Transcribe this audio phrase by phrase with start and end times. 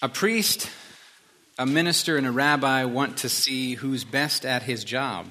[0.00, 0.70] A priest,
[1.58, 5.26] a minister, and a rabbi want to see who's best at his job.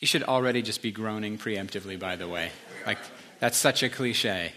[0.00, 2.52] You should already just be groaning preemptively, by the way.
[2.86, 2.96] Like,
[3.38, 4.52] that's such a cliche.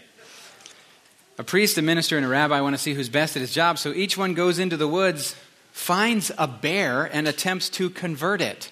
[1.36, 3.78] A priest, a minister, and a rabbi want to see who's best at his job,
[3.78, 5.36] so each one goes into the woods,
[5.72, 8.70] finds a bear, and attempts to convert it.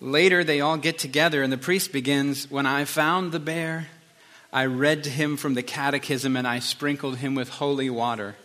[0.00, 3.88] Later, they all get together, and the priest begins When I found the bear,
[4.54, 8.36] I read to him from the catechism and I sprinkled him with holy water.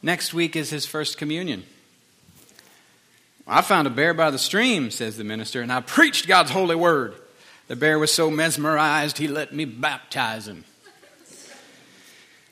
[0.00, 1.64] Next week is his first communion.
[3.44, 6.76] I found a bear by the stream, says the minister, and I preached God's holy
[6.76, 7.16] word.
[7.66, 10.64] The bear was so mesmerized, he let me baptize him.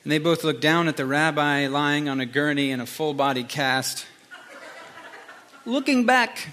[0.03, 3.14] And they both look down at the rabbi lying on a gurney in a full
[3.14, 4.06] body cast.
[5.64, 6.48] Looking back,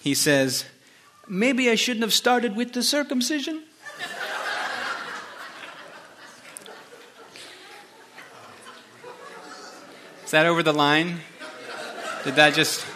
[0.00, 0.64] he says,
[1.26, 3.64] Maybe I shouldn't have started with the circumcision.
[10.32, 11.20] That over the line?
[12.24, 12.86] Did that just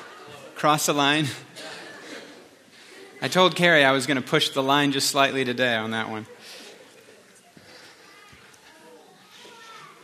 [0.55, 1.27] cross the line?
[3.21, 6.09] I told Carrie I was going to push the line just slightly today on that
[6.09, 6.25] one.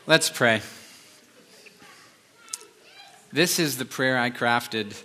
[0.06, 0.61] Let's pray.
[3.33, 5.02] This is the prayer I crafted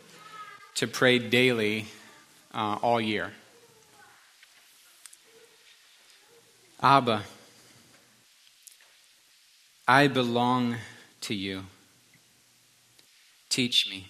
[0.76, 1.86] to pray daily
[2.54, 3.32] uh, all year.
[6.84, 7.24] Abba,
[9.88, 10.76] I belong
[11.22, 11.64] to you.
[13.50, 14.08] Teach me.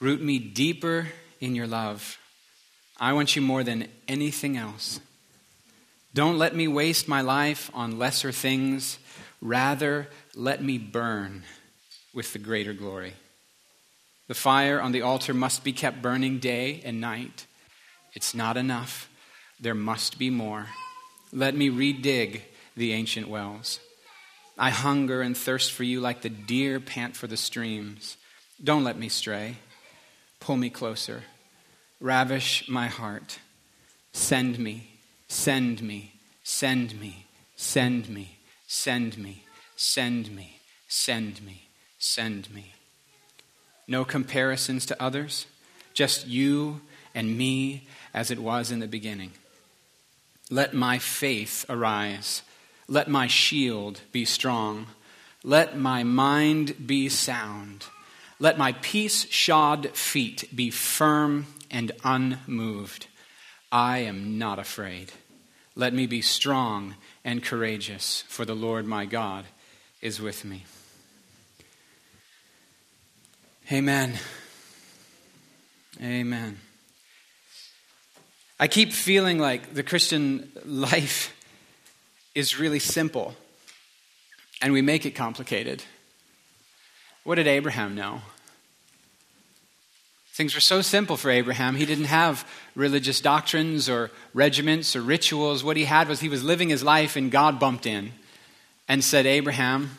[0.00, 1.08] Root me deeper
[1.40, 2.18] in your love.
[2.98, 5.00] I want you more than anything else.
[6.12, 8.98] Don't let me waste my life on lesser things.
[9.40, 11.44] Rather, let me burn
[12.12, 13.14] with the greater glory.
[14.28, 17.46] The fire on the altar must be kept burning day and night.
[18.14, 19.08] It's not enough.
[19.58, 20.66] There must be more.
[21.32, 22.42] Let me redig
[22.76, 23.80] the ancient wells.
[24.60, 28.18] I hunger and thirst for you like the deer pant for the streams.
[28.62, 29.56] Don't let me stray.
[30.38, 31.22] Pull me closer.
[31.98, 33.38] Ravish my heart.
[34.12, 34.98] Send me,
[35.28, 36.12] send me,
[36.42, 37.24] send me,
[37.56, 38.36] send me,
[38.66, 39.46] send me,
[39.76, 41.68] send me, send me,
[41.98, 42.74] send me.
[43.88, 45.46] No comparisons to others,
[45.94, 46.82] just you
[47.14, 49.30] and me as it was in the beginning.
[50.50, 52.42] Let my faith arise
[52.90, 54.86] let my shield be strong.
[55.44, 57.86] Let my mind be sound.
[58.40, 63.06] Let my peace shod feet be firm and unmoved.
[63.70, 65.12] I am not afraid.
[65.76, 69.44] Let me be strong and courageous, for the Lord my God
[70.02, 70.64] is with me.
[73.70, 74.18] Amen.
[76.02, 76.58] Amen.
[78.58, 81.36] I keep feeling like the Christian life
[82.34, 83.34] is really simple
[84.60, 85.82] and we make it complicated.
[87.24, 88.22] What did Abraham know?
[90.32, 91.76] Things were so simple for Abraham.
[91.76, 95.64] He didn't have religious doctrines or regiments or rituals.
[95.64, 98.12] What he had was he was living his life, and God bumped in
[98.88, 99.98] and said, Abraham,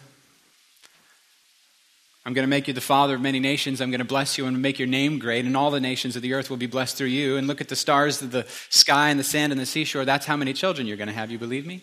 [2.25, 3.81] I'm going to make you the father of many nations.
[3.81, 6.22] I'm going to bless you and make your name great, and all the nations of
[6.22, 7.38] the earth will be blessed through you.
[7.38, 10.06] And look at the stars of the sky and the sand and the seashore.
[10.06, 11.30] That's how many children you're going to have.
[11.30, 11.81] You believe me?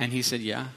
[0.00, 0.68] And he said, Yeah.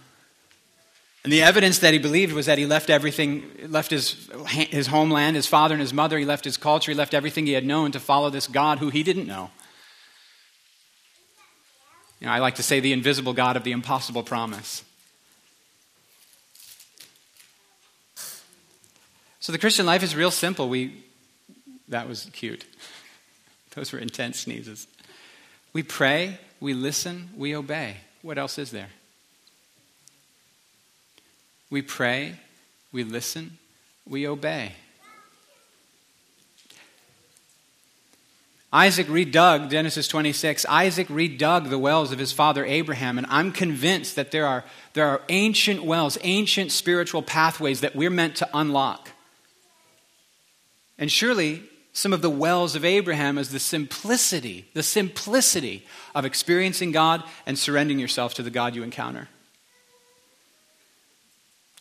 [1.24, 5.38] And the evidence that he believed was that he left everything, left his, his homeland,
[5.38, 7.94] his father and his mother, he left his culture, he left everything he had known
[7.94, 9.50] to follow this God who he didn't know.
[12.20, 14.84] You know, I like to say the invisible God of the impossible promise.
[19.40, 20.68] So the Christian life is real simple.
[20.68, 21.06] We,
[21.88, 22.66] that was cute.
[23.76, 24.88] Those were intense sneezes.
[25.72, 27.98] We pray, we listen, we obey.
[28.22, 28.90] What else is there?
[31.74, 32.36] We pray,
[32.92, 33.58] we listen,
[34.08, 34.74] we obey.
[38.72, 44.16] Isaac redug, Genesis 26, Isaac redug the wells of his father Abraham, and I'm convinced
[44.18, 44.64] that there are,
[44.94, 49.10] there are ancient wells, ancient spiritual pathways that we're meant to unlock.
[51.00, 56.92] And surely some of the wells of Abraham is the simplicity, the simplicity of experiencing
[56.92, 59.28] God and surrendering yourself to the God you encounter.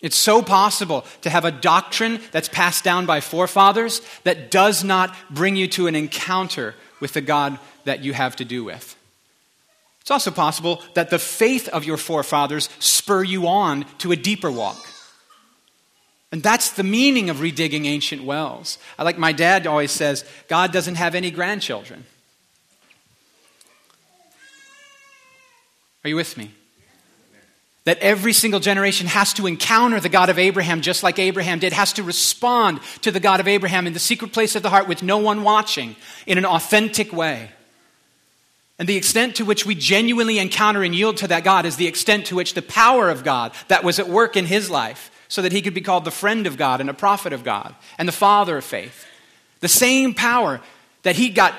[0.03, 5.15] It's so possible to have a doctrine that's passed down by forefathers that does not
[5.31, 8.97] bring you to an encounter with the God that you have to do with.
[10.01, 14.51] It's also possible that the faith of your forefathers spur you on to a deeper
[14.51, 14.89] walk.
[16.33, 18.79] And that's the meaning of redigging ancient wells.
[18.99, 22.05] I like my dad always says, God doesn't have any grandchildren.
[26.05, 26.51] Are you with me?
[27.85, 31.73] That every single generation has to encounter the God of Abraham just like Abraham did,
[31.73, 34.87] has to respond to the God of Abraham in the secret place of the heart
[34.87, 35.97] with no one watching
[36.27, 37.51] in an authentic way.
[38.79, 41.87] And the extent to which we genuinely encounter and yield to that God is the
[41.87, 45.41] extent to which the power of God that was at work in his life, so
[45.41, 48.07] that he could be called the friend of God and a prophet of God and
[48.07, 49.07] the father of faith.
[49.61, 50.61] The same power
[51.05, 51.55] that he got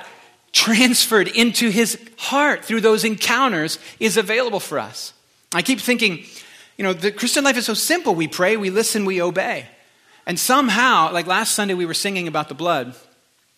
[0.52, 5.13] transferred into his heart through those encounters is available for us.
[5.54, 6.26] I keep thinking,
[6.78, 8.16] you know, the Christian life is so simple.
[8.16, 9.68] We pray, we listen, we obey.
[10.26, 12.96] And somehow, like last Sunday, we were singing about the blood.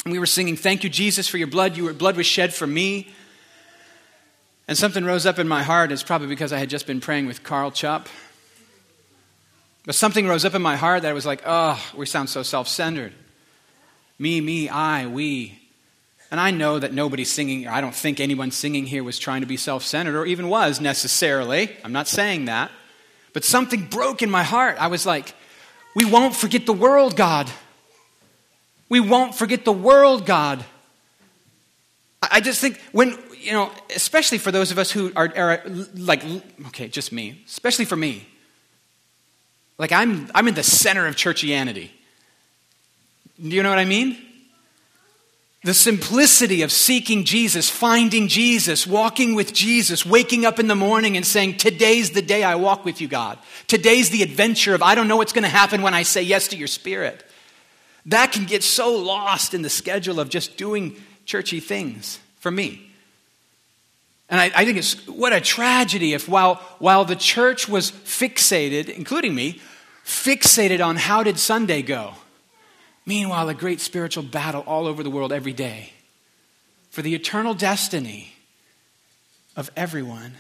[0.04, 1.78] And we were singing, Thank you, Jesus, for your blood.
[1.78, 3.10] Your blood was shed for me.
[4.68, 5.92] And something rose up in my heart.
[5.92, 8.08] It's probably because I had just been praying with Carl Chupp.
[9.86, 12.42] But something rose up in my heart that I was like, oh, we sound so
[12.42, 13.14] self centered.
[14.18, 15.60] Me, me, I, we.
[16.36, 19.48] And I know that nobody's singing, I don't think anyone singing here was trying to
[19.48, 21.70] be self centered or even was necessarily.
[21.82, 22.72] I'm not saying that.
[23.32, 24.76] But something broke in my heart.
[24.78, 25.34] I was like,
[25.96, 27.50] we won't forget the world, God.
[28.90, 30.66] We won't forget the world, God.
[32.22, 35.64] I just think when, you know, especially for those of us who are, are
[35.96, 36.22] like,
[36.68, 38.28] okay, just me, especially for me.
[39.78, 41.92] Like, I'm, I'm in the center of churchianity.
[43.42, 44.18] Do you know what I mean?
[45.66, 51.18] The simplicity of seeking Jesus, finding Jesus, walking with Jesus, waking up in the morning
[51.18, 53.40] and saying, Today's the day I walk with you, God.
[53.66, 56.50] Today's the adventure of I don't know what's going to happen when I say yes
[56.50, 57.26] to your spirit.
[58.06, 62.88] That can get so lost in the schedule of just doing churchy things for me.
[64.30, 68.88] And I, I think it's what a tragedy if while, while the church was fixated,
[68.88, 69.60] including me,
[70.06, 72.14] fixated on how did Sunday go
[73.06, 75.92] Meanwhile, a great spiritual battle all over the world every day
[76.90, 78.34] for the eternal destiny
[79.56, 80.34] of everyone.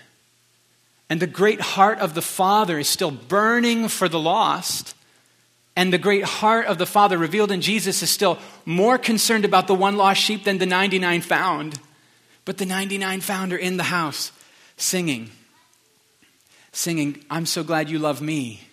[1.09, 4.95] And the great heart of the Father is still burning for the lost.
[5.75, 9.67] And the great heart of the Father revealed in Jesus is still more concerned about
[9.67, 11.79] the one lost sheep than the 99 found.
[12.45, 14.31] But the 99 found are in the house
[14.77, 15.29] singing,
[16.71, 18.64] singing, I'm so glad you love me.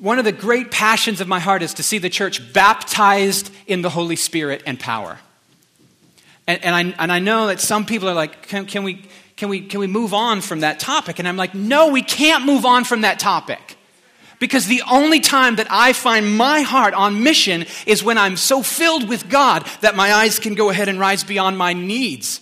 [0.00, 3.82] One of the great passions of my heart is to see the church baptized in
[3.82, 5.18] the Holy Spirit and power.
[6.46, 9.04] And, and, I, and I know that some people are like, can, can, we,
[9.36, 11.18] can, we, can we move on from that topic?
[11.18, 13.76] And I'm like, no, we can't move on from that topic.
[14.38, 18.62] Because the only time that I find my heart on mission is when I'm so
[18.62, 22.40] filled with God that my eyes can go ahead and rise beyond my needs.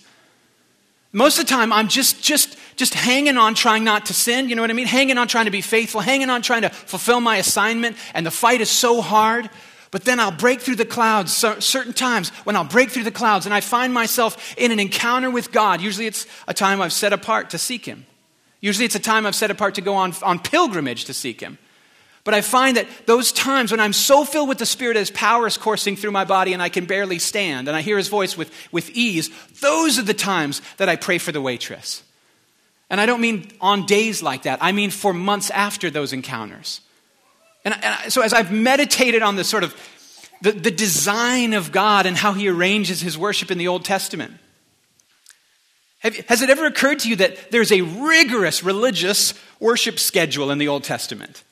[1.11, 4.47] Most of the time, I'm just, just, just hanging on, trying not to sin.
[4.47, 4.87] You know what I mean?
[4.87, 7.97] Hanging on, trying to be faithful, hanging on, trying to fulfill my assignment.
[8.13, 9.49] And the fight is so hard.
[9.91, 13.45] But then I'll break through the clouds certain times when I'll break through the clouds
[13.45, 15.81] and I find myself in an encounter with God.
[15.81, 18.05] Usually it's a time I've set apart to seek Him.
[18.61, 21.57] Usually it's a time I've set apart to go on, on pilgrimage to seek Him.
[22.23, 25.47] But I find that those times when I'm so filled with the Spirit as power
[25.47, 28.37] is coursing through my body and I can barely stand and I hear His voice
[28.37, 32.03] with, with ease, those are the times that I pray for the waitress.
[32.89, 36.81] And I don't mean on days like that, I mean for months after those encounters.
[37.63, 39.75] And, and so as I've meditated on the sort of
[40.41, 44.33] the, the design of God and how He arranges His worship in the Old Testament,
[45.99, 50.57] have, has it ever occurred to you that there's a rigorous religious worship schedule in
[50.57, 51.43] the Old Testament?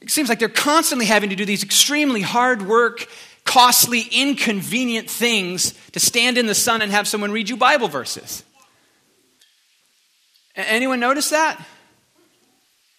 [0.00, 3.08] It seems like they're constantly having to do these extremely hard work,
[3.44, 8.44] costly, inconvenient things to stand in the sun and have someone read you Bible verses.
[10.56, 11.62] Anyone notice that?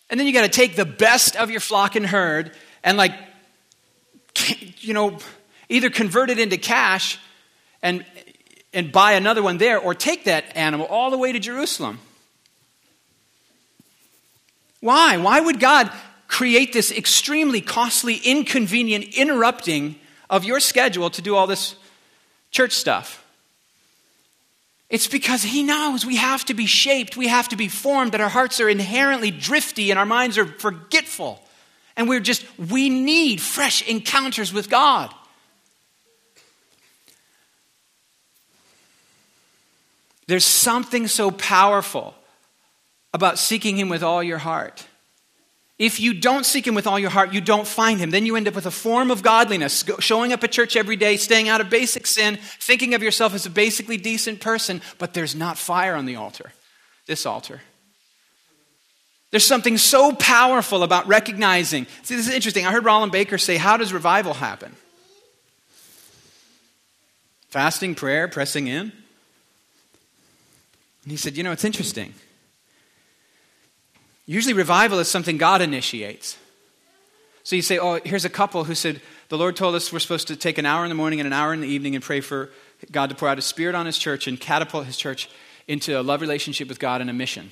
[0.09, 2.51] And then you got to take the best of your flock and herd
[2.83, 3.13] and, like,
[4.77, 5.17] you know,
[5.67, 7.19] either convert it into cash
[7.81, 8.05] and,
[8.73, 11.99] and buy another one there or take that animal all the way to Jerusalem.
[14.79, 15.17] Why?
[15.17, 15.91] Why would God
[16.27, 19.95] create this extremely costly, inconvenient interrupting
[20.29, 21.75] of your schedule to do all this
[22.51, 23.23] church stuff.
[24.89, 28.21] It's because he knows we have to be shaped, we have to be formed, that
[28.21, 31.41] our hearts are inherently drifty and our minds are forgetful.
[31.97, 35.13] And we're just, we need fresh encounters with God.
[40.27, 42.13] There's something so powerful
[43.13, 44.85] about seeking Him with all your heart.
[45.79, 48.09] If you don't seek Him with all your heart, you don't find Him.
[48.09, 51.17] Then you end up with a form of godliness, showing up at church every day,
[51.17, 55.35] staying out of basic sin, thinking of yourself as a basically decent person, but there's
[55.35, 56.51] not fire on the altar,
[57.05, 57.61] this altar.
[59.29, 61.85] There's something so powerful about recognizing.
[62.01, 62.65] See, this is interesting.
[62.65, 64.75] I heard Rolland Baker say, How does revival happen?
[67.49, 68.91] Fasting, prayer, pressing in.
[71.03, 72.13] And he said, You know, it's interesting.
[74.27, 76.37] Usually, revival is something God initiates.
[77.43, 80.27] So you say, oh, here's a couple who said, the Lord told us we're supposed
[80.27, 82.19] to take an hour in the morning and an hour in the evening and pray
[82.19, 82.49] for
[82.91, 85.29] God to pour out His Spirit on His church and catapult His church
[85.67, 87.51] into a love relationship with God and a mission.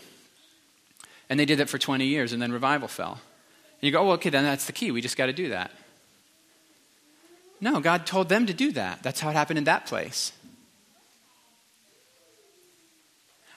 [1.30, 3.14] And they did that for 20 years, and then revival fell.
[3.82, 4.92] And you go, oh, okay, then that's the key.
[4.92, 5.72] We just got to do that.
[7.62, 9.02] No, God told them to do that.
[9.02, 10.34] That's how it happened in that place.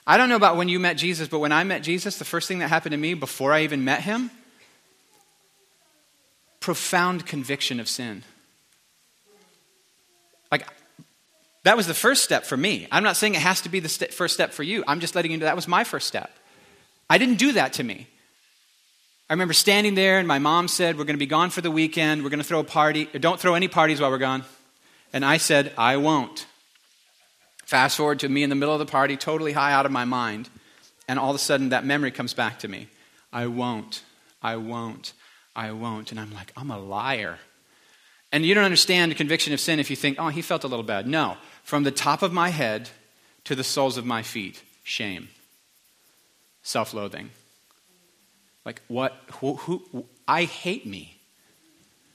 [0.09, 2.47] I don't know about when you met Jesus, but when I met Jesus, the first
[2.47, 4.31] thing that happened to me before I even met him,
[6.59, 8.23] profound conviction of sin.
[10.51, 10.67] Like,
[11.61, 12.87] that was the first step for me.
[12.91, 14.83] I'm not saying it has to be the st- first step for you.
[14.87, 16.31] I'm just letting you know that was my first step.
[17.07, 18.07] I didn't do that to me.
[19.29, 21.69] I remember standing there, and my mom said, We're going to be gone for the
[21.69, 22.23] weekend.
[22.23, 23.05] We're going to throw a party.
[23.05, 24.43] Don't throw any parties while we're gone.
[25.13, 26.47] And I said, I won't.
[27.69, 30.03] Fast forward to me in the middle of the party, totally high out of my
[30.03, 30.49] mind.
[31.07, 32.87] And all of a sudden, that memory comes back to me.
[33.31, 34.01] I won't.
[34.41, 35.13] I won't.
[35.55, 36.09] I won't.
[36.09, 37.37] And I'm like, I'm a liar.
[38.31, 40.67] And you don't understand the conviction of sin if you think, oh, he felt a
[40.67, 41.05] little bad.
[41.05, 41.37] No.
[41.63, 42.89] From the top of my head
[43.43, 45.29] to the soles of my feet, shame,
[46.63, 47.29] self loathing.
[48.65, 49.15] Like, what?
[49.41, 51.19] Who, who, I hate me.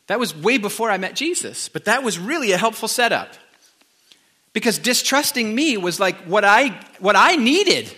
[0.09, 3.35] That was way before I met Jesus, but that was really a helpful setup.
[4.55, 7.93] Because distrusting me was like what I, what I needed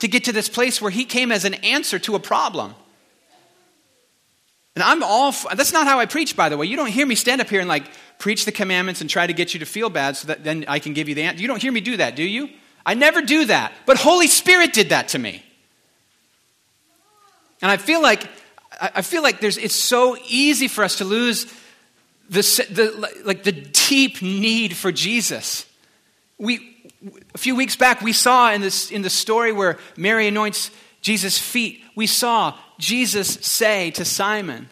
[0.00, 2.74] to get to this place where he came as an answer to a problem.
[4.74, 6.66] And I'm all, that's not how I preach, by the way.
[6.66, 7.84] You don't hear me stand up here and like
[8.18, 10.78] preach the commandments and try to get you to feel bad so that then I
[10.78, 11.42] can give you the answer.
[11.42, 12.48] You don't hear me do that, do you?
[12.86, 13.72] I never do that.
[13.84, 15.42] But Holy Spirit did that to me.
[17.60, 18.26] And I feel like,
[18.80, 21.44] I feel like there's, it's so easy for us to lose
[22.30, 22.40] the,
[22.70, 25.66] the, like the deep need for Jesus.
[26.40, 26.90] We,
[27.34, 30.70] a few weeks back, we saw in, this, in the story where Mary anoints
[31.02, 34.70] Jesus' feet, we saw Jesus say to Simon,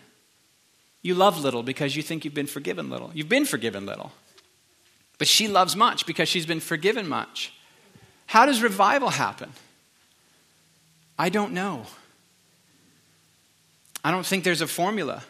[1.03, 3.11] You love little because you think you've been forgiven little.
[3.13, 4.13] You've been forgiven little.
[5.19, 7.53] But she loves much because she's been forgiven much.
[8.27, 9.53] How does revival happen?
[11.19, 11.85] I don't know.
[14.03, 15.23] I don't think there's a formula.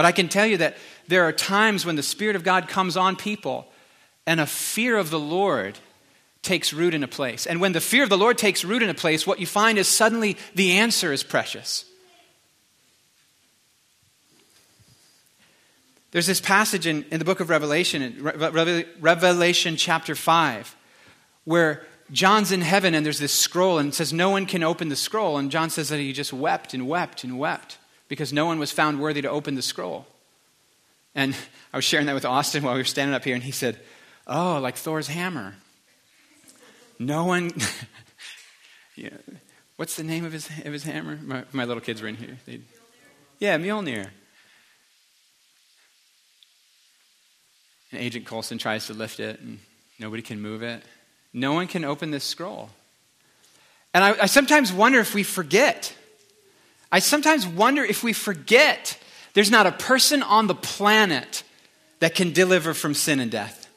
[0.00, 0.78] But I can tell you that
[1.08, 3.70] there are times when the Spirit of God comes on people
[4.26, 5.78] and a fear of the Lord
[6.40, 7.44] takes root in a place.
[7.44, 9.76] And when the fear of the Lord takes root in a place, what you find
[9.76, 11.84] is suddenly the answer is precious.
[16.12, 18.22] There's this passage in, in the book of Revelation,
[19.00, 20.76] Revelation chapter 5,
[21.44, 24.88] where John's in heaven and there's this scroll and it says no one can open
[24.88, 25.36] the scroll.
[25.36, 27.76] And John says that he just wept and wept and wept
[28.10, 30.04] because no one was found worthy to open the scroll.
[31.14, 31.34] And
[31.72, 33.78] I was sharing that with Austin while we were standing up here, and he said,
[34.26, 35.54] Oh, like Thor's hammer.
[36.98, 37.52] No one.
[38.96, 39.10] yeah.
[39.76, 41.18] What's the name of his, of his hammer?
[41.22, 42.36] My, my little kids were in here.
[42.46, 42.64] They'd,
[43.38, 44.10] yeah, Mjolnir.
[47.92, 49.60] And Agent Coulson tries to lift it, and
[50.00, 50.82] nobody can move it.
[51.32, 52.70] No one can open this scroll.
[53.94, 55.94] And I, I sometimes wonder if we forget.
[56.92, 58.98] I sometimes wonder if we forget
[59.34, 61.42] there's not a person on the planet
[62.00, 63.68] that can deliver from sin and death.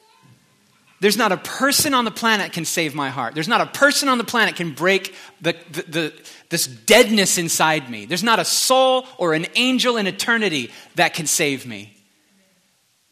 [1.00, 3.34] There's not a person on the planet can save my heart.
[3.34, 6.12] There's not a person on the planet can break the, the, the,
[6.48, 8.06] this deadness inside me.
[8.06, 11.94] There's not a soul or an angel in eternity that can save me.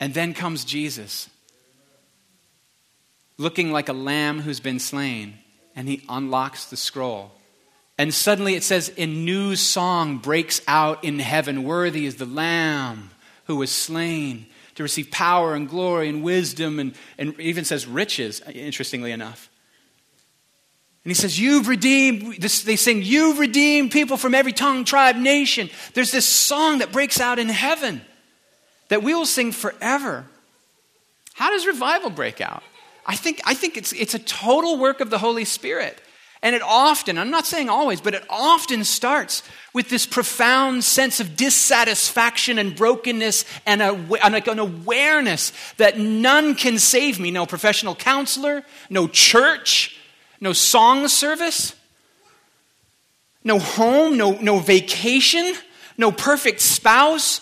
[0.01, 1.29] And then comes Jesus
[3.39, 5.35] looking like a lamb who's been slain,
[5.75, 7.33] and he unlocks the scroll.
[8.03, 13.13] And suddenly it says, a new song breaks out in heaven Worthy is the lamb
[13.45, 18.43] who was slain to receive power and glory and wisdom, and, and even says riches,
[18.53, 19.49] interestingly enough.
[21.05, 25.15] And he says, You've redeemed, this, they sing, You've redeemed people from every tongue, tribe,
[25.15, 25.71] nation.
[25.95, 28.03] There's this song that breaks out in heaven
[28.89, 30.27] that we will sing forever.
[31.35, 32.65] How does revival break out?
[33.07, 36.03] I think, I think it's, it's a total work of the Holy Spirit.
[36.45, 41.21] And it often, I'm not saying always, but it often starts with this profound sense
[41.21, 43.93] of dissatisfaction and brokenness and, a,
[44.25, 47.31] and an awareness that none can save me.
[47.31, 49.97] No professional counselor, no church,
[50.41, 51.77] no song service,
[53.45, 55.55] no home, no, no vacation,
[55.97, 57.41] no perfect spouse,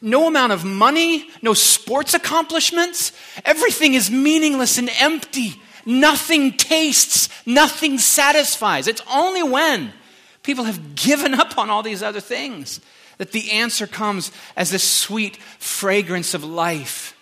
[0.00, 3.12] no amount of money, no sports accomplishments.
[3.44, 5.60] Everything is meaningless and empty.
[5.84, 8.86] Nothing tastes, nothing satisfies.
[8.86, 9.92] It's only when
[10.42, 12.80] people have given up on all these other things
[13.18, 17.16] that the answer comes as this sweet fragrance of life.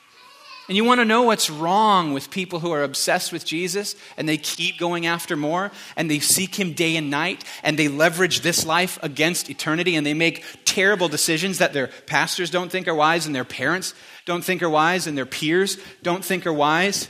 [0.70, 4.28] And you want to know what's wrong with people who are obsessed with Jesus and
[4.28, 8.42] they keep going after more and they seek him day and night and they leverage
[8.42, 12.94] this life against eternity and they make terrible decisions that their pastors don't think are
[12.94, 13.94] wise and their parents
[14.26, 17.08] don't think are wise and their peers don't think are wise.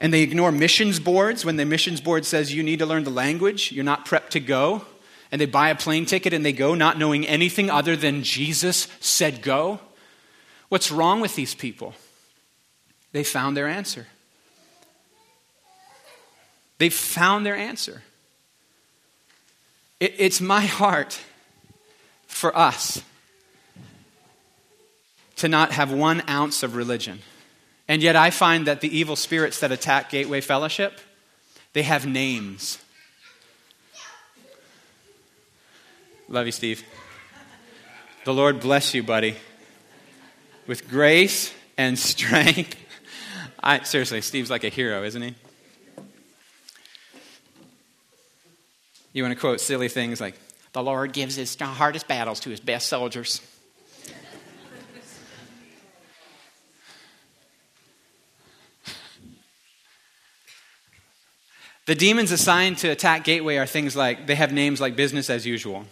[0.00, 3.10] And they ignore missions boards when the missions board says you need to learn the
[3.10, 4.84] language, you're not prepped to go.
[5.30, 8.88] And they buy a plane ticket and they go not knowing anything other than Jesus
[8.98, 9.78] said go.
[10.70, 11.94] What's wrong with these people?
[13.12, 14.06] They found their answer.
[16.78, 18.02] They found their answer.
[20.00, 21.20] It, it's my heart
[22.26, 23.02] for us
[25.36, 27.20] to not have one ounce of religion.
[27.90, 31.00] And yet I find that the evil spirits that attack Gateway Fellowship,
[31.72, 32.78] they have names.
[36.28, 36.84] Love you, Steve.
[38.24, 39.34] The Lord bless you, buddy,
[40.68, 42.76] with grace and strength
[43.60, 45.34] I, seriously, Steve's like a hero, isn't he?
[49.12, 50.38] You want to quote silly things like,
[50.72, 53.40] the Lord gives his hardest battles to his best soldiers.
[61.90, 65.44] The demons assigned to attack Gateway are things like, they have names like business as
[65.44, 65.84] usual.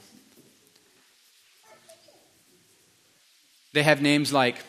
[3.73, 4.63] They have names like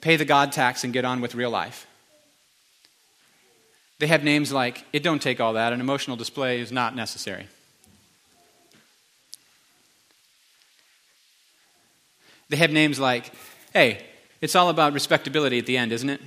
[0.00, 1.86] pay the God tax and get on with real life.
[4.00, 7.46] They have names like, it don't take all that, an emotional display is not necessary.
[12.48, 13.30] They have names like,
[13.72, 14.04] hey,
[14.40, 16.20] it's all about respectability at the end, isn't it?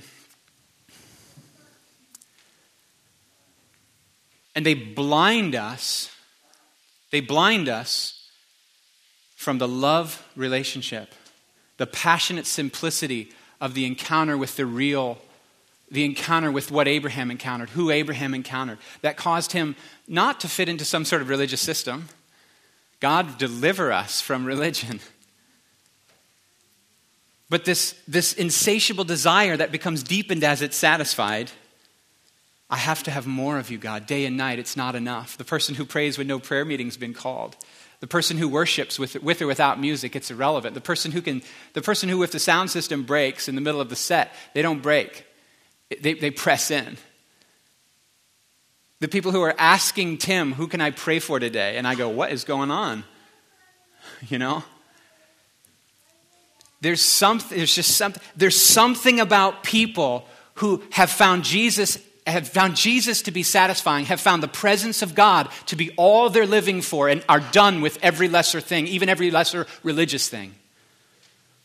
[4.54, 6.10] And they blind us,
[7.10, 8.28] they blind us
[9.36, 11.12] from the love relationship,
[11.76, 15.18] the passionate simplicity of the encounter with the real
[15.90, 19.76] the encounter with what Abraham encountered, who Abraham encountered, that caused him
[20.08, 22.08] not to fit into some sort of religious system.
[23.00, 25.00] God deliver us from religion.
[27.48, 31.52] But this, this insatiable desire that becomes deepened as it's satisfied.
[32.74, 34.58] I have to have more of you, God, day and night.
[34.58, 35.36] It's not enough.
[35.36, 37.56] The person who prays when no prayer meeting's been called.
[38.00, 40.74] The person who worships with, with or without music, it's irrelevant.
[40.74, 41.42] The person who can,
[41.74, 44.62] the person who, if the sound system breaks in the middle of the set, they
[44.62, 45.24] don't break
[46.00, 46.96] they, they press in.
[49.00, 51.76] The people who are asking Tim, who can I pray for today?
[51.76, 53.04] And I go, what is going on?
[54.28, 54.62] You know?
[56.80, 62.76] There's something, there's just something, there's something about people who have found Jesus, have found
[62.76, 66.80] Jesus to be satisfying, have found the presence of God to be all they're living
[66.80, 70.54] for, and are done with every lesser thing, even every lesser religious thing.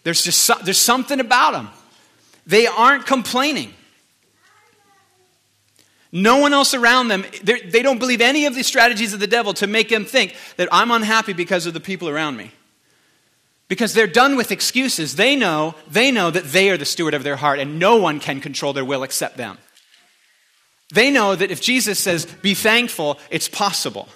[0.03, 1.69] There's just there's something about them.
[2.45, 3.73] They aren't complaining.
[6.11, 9.53] No one else around them, they don't believe any of the strategies of the devil
[9.55, 12.51] to make them think that I'm unhappy because of the people around me.
[13.67, 15.15] Because they're done with excuses.
[15.15, 18.19] They know, they know that they are the steward of their heart and no one
[18.19, 19.59] can control their will except them.
[20.93, 24.09] They know that if Jesus says, be thankful, it's possible.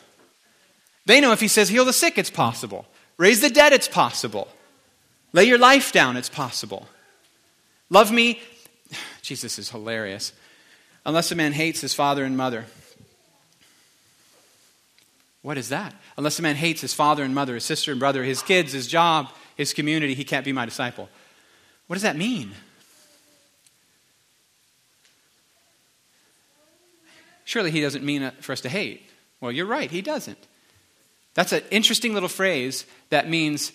[1.05, 2.86] They know if he says, heal the sick, it's possible.
[3.17, 4.47] Raise the dead, it's possible.
[5.33, 6.88] Lay your life down, it's possible.
[7.89, 8.41] Love me.
[9.21, 10.33] Jesus is hilarious
[11.05, 12.65] unless a man hates his father and mother.
[15.41, 15.93] What is that?
[16.17, 18.88] Unless a man hates his father and mother, his sister and brother, his kids, his
[18.88, 21.09] job, his community, he can't be my disciple.
[21.88, 22.53] What does that mean?
[27.45, 29.10] Surely he doesn't mean uh, for us to hate.
[29.41, 30.38] Well, you're right, he doesn't.
[31.34, 33.71] That's an interesting little phrase that means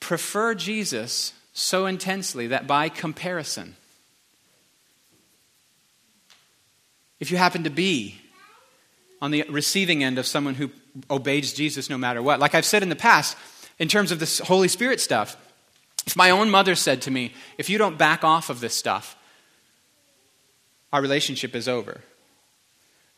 [0.00, 3.76] prefer Jesus so intensely that by comparison,
[7.20, 8.20] if you happen to be
[9.22, 10.68] on the receiving end of someone who
[11.08, 12.40] obeys Jesus no matter what.
[12.40, 13.38] Like I've said in the past,
[13.78, 15.36] in terms of this Holy Spirit stuff,
[16.04, 19.16] if my own mother said to me, if you don't back off of this stuff,
[20.92, 22.00] our relationship is over.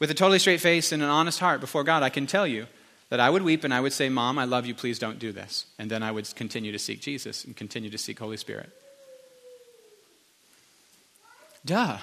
[0.05, 2.67] With a totally straight face and an honest heart before God, I can tell you
[3.09, 5.33] that I would weep and I would say, Mom, I love you, please don't do
[5.33, 5.65] this.
[5.79, 8.69] And then I would continue to seek Jesus and continue to seek Holy Spirit.
[11.65, 11.97] Duh.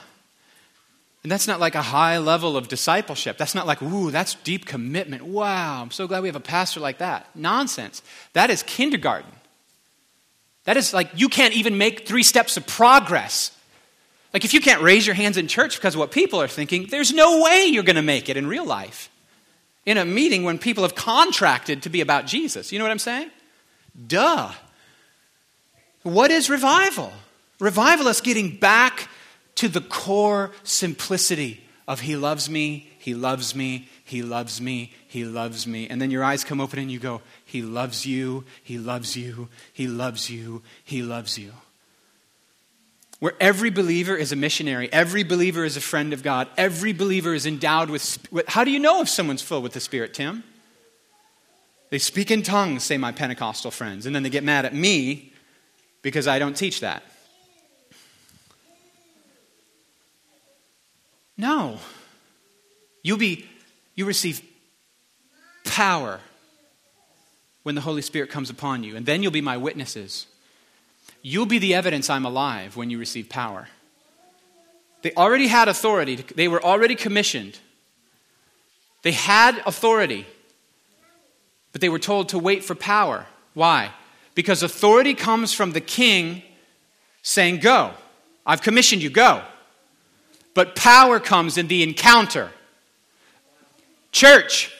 [1.22, 3.38] And that's not like a high level of discipleship.
[3.38, 5.24] That's not like, ooh, that's deep commitment.
[5.24, 7.28] Wow, I'm so glad we have a pastor like that.
[7.36, 8.02] Nonsense.
[8.34, 9.32] That is kindergarten.
[10.64, 13.56] That is like, you can't even make three steps of progress.
[14.34, 16.88] Like, if you can't raise your hands in church because of what people are thinking,
[16.88, 19.10] there's no way you're going to make it in real life.
[19.86, 22.72] In a meeting when people have contracted to be about Jesus.
[22.72, 23.32] You know what I'm saying?
[24.08, 24.52] Duh.
[26.04, 27.12] What is revival?
[27.60, 29.10] Revival is getting back
[29.56, 35.26] to the core simplicity of He loves me, He loves me, He loves me, He
[35.26, 35.88] loves me.
[35.90, 39.50] And then your eyes come open and you go, He loves you, He loves you,
[39.74, 41.52] He loves you, He loves you.
[43.22, 47.36] Where every believer is a missionary, every believer is a friend of God, every believer
[47.36, 48.18] is endowed with.
[48.48, 50.44] How do you know if someone's filled with the Spirit, Tim?
[51.92, 55.34] They speak in tongues, say my Pentecostal friends, and then they get mad at me
[56.02, 57.04] because I don't teach that.
[61.38, 61.78] No.
[63.04, 63.46] You'll be,
[63.94, 64.42] you receive
[65.64, 66.22] power
[67.62, 70.26] when the Holy Spirit comes upon you, and then you'll be my witnesses.
[71.22, 73.68] You'll be the evidence I'm alive when you receive power.
[75.02, 77.60] They already had authority, they were already commissioned.
[79.04, 80.28] They had authority,
[81.72, 83.26] but they were told to wait for power.
[83.56, 83.92] Why?
[84.36, 86.44] Because authority comes from the king
[87.24, 87.92] saying, Go.
[88.46, 89.44] I've commissioned you, go.
[90.54, 92.52] But power comes in the encounter.
[94.12, 94.72] Church,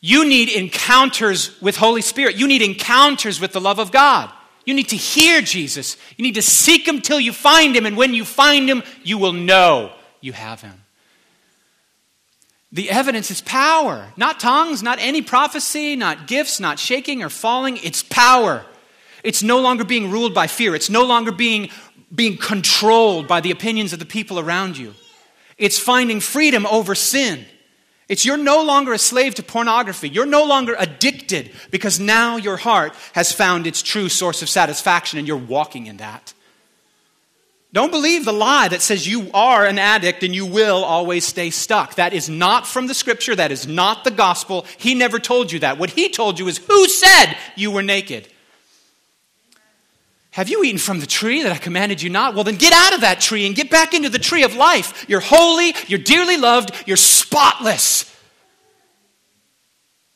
[0.00, 2.36] you need encounters with Holy Spirit.
[2.36, 4.30] You need encounters with the love of God.
[4.68, 5.96] You need to hear Jesus.
[6.18, 7.86] You need to seek him till you find him.
[7.86, 10.74] And when you find him, you will know you have him.
[12.70, 17.78] The evidence is power, not tongues, not any prophecy, not gifts, not shaking or falling.
[17.78, 18.62] It's power.
[19.24, 20.74] It's no longer being ruled by fear.
[20.74, 21.70] It's no longer being,
[22.14, 24.92] being controlled by the opinions of the people around you.
[25.56, 27.46] It's finding freedom over sin.
[28.08, 30.08] It's you're no longer a slave to pornography.
[30.08, 35.18] You're no longer addicted because now your heart has found its true source of satisfaction
[35.18, 36.32] and you're walking in that.
[37.70, 41.50] Don't believe the lie that says you are an addict and you will always stay
[41.50, 41.96] stuck.
[41.96, 43.36] That is not from the scripture.
[43.36, 44.64] That is not the gospel.
[44.78, 45.78] He never told you that.
[45.78, 48.26] What he told you is who said you were naked?
[50.38, 52.36] Have you eaten from the tree that I commanded you not?
[52.36, 55.04] Well, then get out of that tree and get back into the tree of life.
[55.08, 58.04] You're holy, you're dearly loved, you're spotless.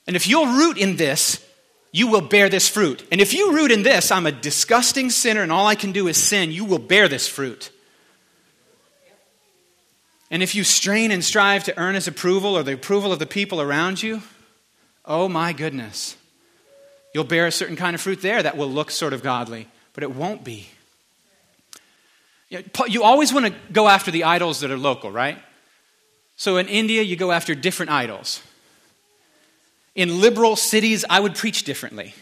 [0.06, 1.44] And if you'll root in this,
[1.90, 3.04] you will bear this fruit.
[3.10, 6.06] And if you root in this, I'm a disgusting sinner and all I can do
[6.06, 7.72] is sin, you will bear this fruit.
[10.30, 13.26] And if you strain and strive to earn his approval or the approval of the
[13.26, 14.22] people around you,
[15.04, 16.16] oh my goodness,
[17.12, 20.02] you'll bear a certain kind of fruit there that will look sort of godly, but
[20.02, 20.68] it won't be.
[22.86, 25.38] You always want to go after the idols that are local, right?
[26.36, 28.42] So in India, you go after different idols.
[29.94, 32.14] In liberal cities, I would preach differently.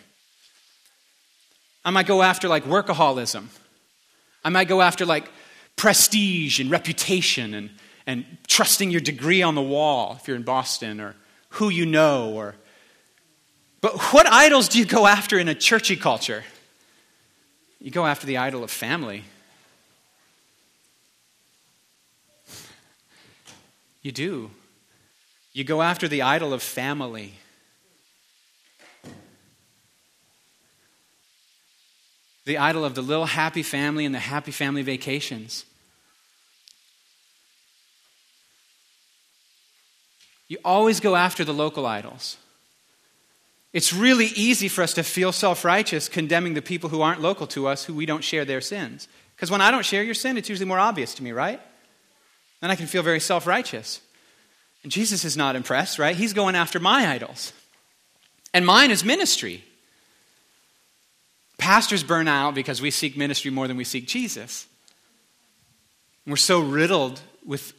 [1.85, 3.47] I might go after like workaholism.
[4.45, 5.31] I might go after like
[5.77, 7.71] prestige and reputation and,
[8.07, 11.17] and trusting your degree on the wall if you're in Boston or
[11.51, 12.55] who you know or
[13.81, 16.45] but what idols do you go after in a churchy culture?
[17.81, 19.25] You go after the idol of family.
[24.03, 24.51] You do.
[25.53, 27.35] You go after the idol of family.
[32.51, 35.65] the idol of the little happy family and the happy family vacations.
[40.49, 42.39] You always go after the local idols.
[43.73, 47.47] It's really easy for us to feel self righteous condemning the people who aren't local
[47.49, 49.09] to us, who we don't share their sins.
[49.37, 51.61] Because when I don't share your sin, it's usually more obvious to me, right?
[52.61, 54.01] Then I can feel very self righteous.
[54.83, 56.17] And Jesus is not impressed, right?
[56.17, 57.53] He's going after my idols.
[58.53, 59.63] And mine is ministry.
[61.59, 64.67] Pastors burn out because we seek ministry more than we seek Jesus.
[66.27, 67.73] We're so riddled with.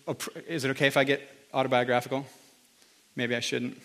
[0.47, 1.21] Is it okay if I get
[1.54, 2.25] autobiographical?
[3.15, 3.82] Maybe I shouldn't.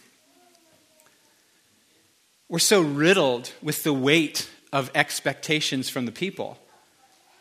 [2.48, 6.58] We're so riddled with the weight of expectations from the people.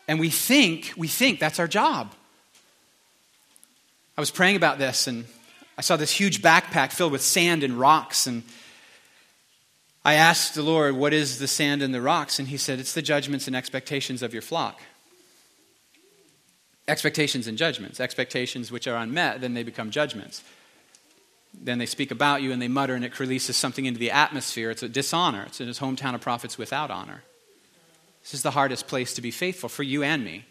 [0.08, 2.14] And we think, we think that's our job.
[4.18, 5.26] I was praying about this and
[5.78, 8.44] I saw this huge backpack filled with sand and rocks and
[10.06, 12.38] I asked the Lord, What is the sand and the rocks?
[12.38, 14.80] And he said, It's the judgments and expectations of your flock.
[16.88, 18.00] Expectations and judgments.
[18.00, 20.44] Expectations which are unmet, then they become judgments.
[21.62, 24.70] Then they speak about you and they mutter, and it releases something into the atmosphere.
[24.72, 25.44] It's a dishonor.
[25.44, 27.24] It's in his hometown of prophets without honor.
[28.22, 30.46] This is the hardest place to be faithful for you and me.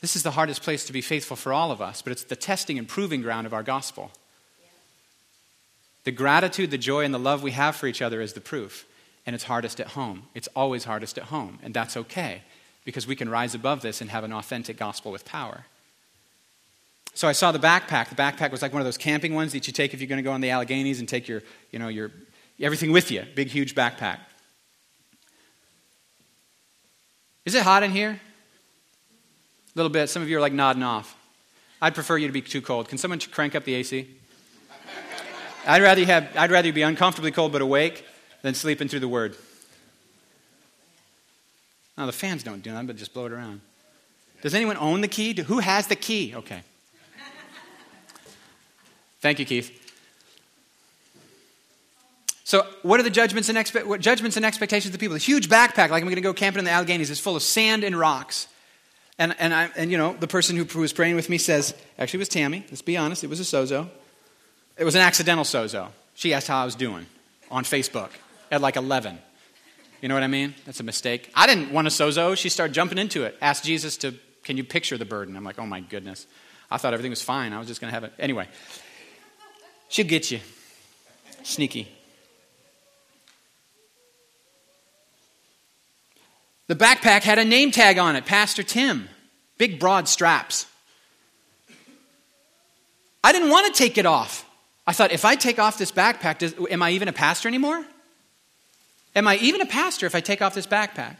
[0.00, 2.34] This is the hardest place to be faithful for all of us, but it's the
[2.34, 4.10] testing and proving ground of our gospel.
[6.04, 8.86] The gratitude, the joy, and the love we have for each other is the proof.
[9.24, 10.24] And it's hardest at home.
[10.34, 11.60] It's always hardest at home.
[11.62, 12.42] And that's okay
[12.84, 15.66] because we can rise above this and have an authentic gospel with power.
[17.14, 18.08] So I saw the backpack.
[18.08, 20.18] The backpack was like one of those camping ones that you take if you're going
[20.18, 22.10] to go on the Alleghenies and take your, you know, your
[22.60, 23.24] everything with you.
[23.34, 24.18] Big, huge backpack.
[27.44, 28.10] Is it hot in here?
[28.10, 30.08] A little bit.
[30.08, 31.16] Some of you are like nodding off.
[31.80, 32.88] I'd prefer you to be too cold.
[32.88, 34.08] Can someone crank up the AC?
[35.66, 38.06] I'd rather you have, I'd rather you be uncomfortably cold but awake
[38.42, 39.36] than sleeping through the word.
[41.98, 43.60] Now the fans don't do that, but just blow it around.
[44.40, 45.40] Does anyone own the key?
[45.42, 46.34] Who has the key?
[46.34, 46.62] Okay.
[49.22, 49.78] Thank you, Keith.
[52.44, 55.16] So, what are the judgments and, expe- judgments and expectations of the people?
[55.16, 57.42] A huge backpack, like I'm going to go camping in the Alleghenies, is full of
[57.42, 58.48] sand and rocks.
[59.18, 61.72] And, and, I, and you know, the person who, who was praying with me says,
[61.98, 62.64] actually, it was Tammy.
[62.68, 63.88] Let's be honest, it was a sozo.
[64.76, 65.90] It was an accidental sozo.
[66.14, 67.06] She asked how I was doing
[67.50, 68.10] on Facebook
[68.50, 69.18] at like 11.
[70.00, 70.54] You know what I mean?
[70.66, 71.30] That's a mistake.
[71.34, 72.36] I didn't want a sozo.
[72.36, 73.38] She started jumping into it.
[73.40, 75.36] Asked Jesus to, can you picture the burden?
[75.36, 76.26] I'm like, oh my goodness.
[76.70, 77.52] I thought everything was fine.
[77.52, 78.12] I was just going to have it.
[78.18, 78.48] Anyway,
[79.92, 80.40] she'll get you.
[81.44, 81.88] Sneaky.
[86.66, 89.08] The backpack had a name tag on it Pastor Tim.
[89.58, 90.66] Big, broad straps.
[93.22, 94.48] I didn't want to take it off.
[94.86, 97.84] I thought, if I take off this backpack, does, am I even a pastor anymore?
[99.14, 101.16] Am I even a pastor if I take off this backpack?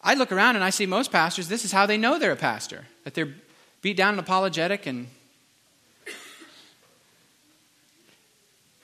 [0.00, 2.36] I look around and I see most pastors, this is how they know they're a
[2.36, 3.34] pastor, that they're
[3.82, 5.08] beat down and apologetic and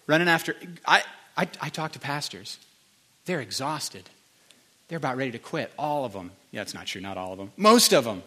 [0.06, 0.54] running after.
[0.86, 1.02] I,
[1.36, 2.58] I, I talk to pastors,
[3.24, 4.08] they're exhausted.
[4.88, 6.30] They're about ready to quit, all of them.
[6.52, 7.50] Yeah, it's not true, not all of them.
[7.56, 8.22] Most of them.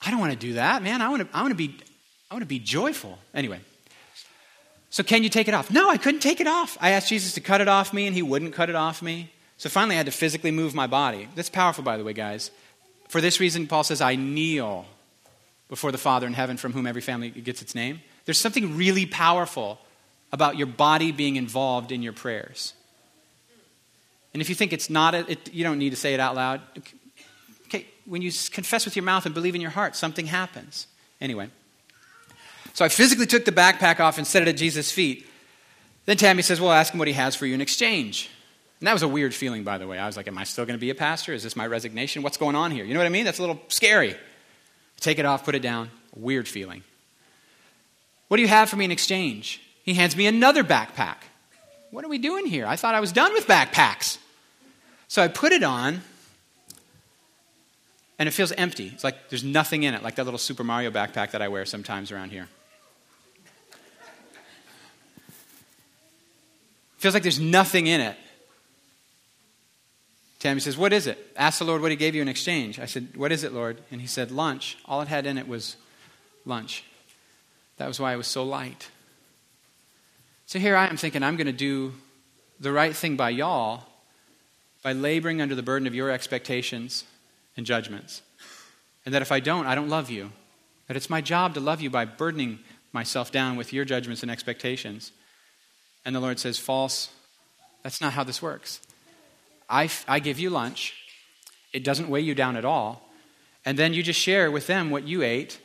[0.00, 1.02] I don't want to do that, man.
[1.02, 1.76] I want to, I want to be
[2.30, 3.18] I want to be joyful.
[3.34, 3.60] Anyway.
[4.90, 5.70] So can you take it off?
[5.70, 6.78] No, I couldn't take it off.
[6.80, 9.30] I asked Jesus to cut it off me and he wouldn't cut it off me.
[9.58, 11.28] So finally I had to physically move my body.
[11.34, 12.50] That's powerful by the way, guys.
[13.08, 14.86] For this reason Paul says I kneel
[15.68, 18.00] before the Father in heaven from whom every family gets its name.
[18.26, 19.78] There's something really powerful
[20.32, 22.74] about your body being involved in your prayers.
[24.34, 26.34] And if you think it's not, a, it, you don't need to say it out
[26.34, 26.60] loud
[27.68, 30.86] Okay, when you confess with your mouth and believe in your heart, something happens.
[31.20, 31.48] Anyway,
[32.74, 35.26] so I physically took the backpack off and set it at Jesus' feet.
[36.04, 38.30] Then Tammy says, Well, ask him what he has for you in exchange.
[38.78, 39.98] And that was a weird feeling, by the way.
[39.98, 41.32] I was like, Am I still going to be a pastor?
[41.32, 42.22] Is this my resignation?
[42.22, 42.84] What's going on here?
[42.84, 43.24] You know what I mean?
[43.24, 44.14] That's a little scary.
[45.00, 45.90] Take it off, put it down.
[46.14, 46.84] Weird feeling.
[48.28, 49.60] What do you have for me in exchange?
[49.82, 51.16] He hands me another backpack.
[51.90, 52.66] What are we doing here?
[52.66, 54.18] I thought I was done with backpacks.
[55.08, 56.02] So I put it on,
[58.18, 58.90] and it feels empty.
[58.92, 61.64] It's like there's nothing in it, like that little Super Mario backpack that I wear
[61.64, 62.48] sometimes around here.
[66.98, 68.16] Feels like there's nothing in it.
[70.40, 71.18] Tammy says, What is it?
[71.36, 72.80] Ask the Lord what he gave you in exchange.
[72.80, 73.78] I said, What is it, Lord?
[73.90, 74.76] And he said, Lunch.
[74.86, 75.76] All it had in it was
[76.44, 76.84] lunch.
[77.76, 78.88] That was why it was so light.
[80.46, 81.94] So here I am thinking, I'm going to do
[82.60, 83.84] the right thing by y'all
[84.82, 87.04] by laboring under the burden of your expectations
[87.56, 88.22] and judgments.
[89.04, 90.30] And that if I don't, I don't love you.
[90.86, 92.60] That it's my job to love you by burdening
[92.92, 95.10] myself down with your judgments and expectations.
[96.04, 97.10] And the Lord says, False.
[97.82, 98.80] That's not how this works.
[99.68, 100.94] I, I give you lunch,
[101.72, 103.08] it doesn't weigh you down at all.
[103.64, 105.58] And then you just share with them what you ate,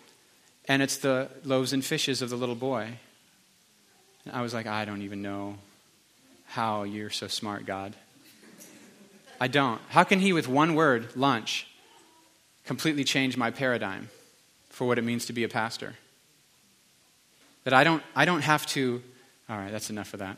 [0.67, 2.87] and it's the loaves and fishes of the little boy.
[4.25, 5.57] And I was like, I don't even know
[6.45, 7.95] how you're so smart, God.
[9.39, 9.81] I don't.
[9.89, 11.67] How can he, with one word, lunch,
[12.65, 14.09] completely change my paradigm
[14.69, 15.95] for what it means to be a pastor.
[17.63, 19.01] That I don't, I don't have to,
[19.49, 20.37] all right, that's enough of that.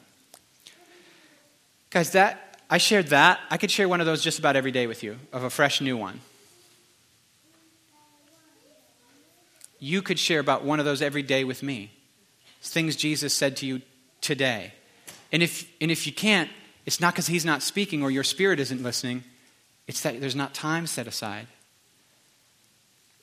[1.90, 3.40] Guys, that, I shared that.
[3.50, 5.80] I could share one of those just about every day with you, of a fresh
[5.80, 6.20] new one.
[9.84, 11.91] You could share about one of those every day with me.
[12.62, 13.82] Things Jesus said to you
[14.22, 14.72] today.
[15.30, 16.50] And if, and if you can't,
[16.86, 19.26] it's not because he's not speaking or your spirit isn't listening,
[19.86, 21.48] it's that there's not time set aside.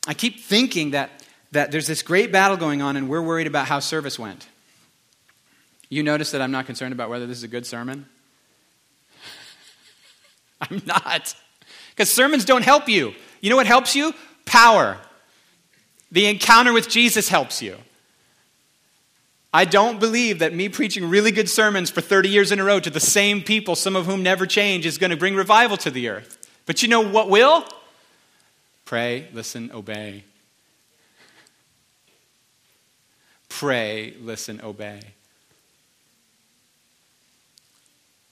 [0.06, 3.66] I keep thinking that, that there's this great battle going on and we're worried about
[3.66, 4.46] how service went.
[5.88, 8.04] You notice that I'm not concerned about whether this is a good sermon?
[10.60, 11.34] I'm not.
[11.88, 13.14] Because sermons don't help you.
[13.40, 14.12] You know what helps you?
[14.44, 14.98] Power.
[16.12, 17.76] The encounter with Jesus helps you.
[19.52, 22.78] I don't believe that me preaching really good sermons for 30 years in a row
[22.78, 25.90] to the same people, some of whom never change, is going to bring revival to
[25.90, 26.38] the earth.
[26.66, 27.64] But you know what will?
[28.84, 30.24] Pray, listen, obey.
[33.48, 35.00] Pray, listen, obey.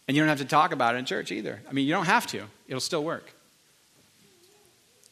[0.06, 1.60] And you don't have to talk about it in church either.
[1.68, 3.34] I mean, you don't have to, it'll still work.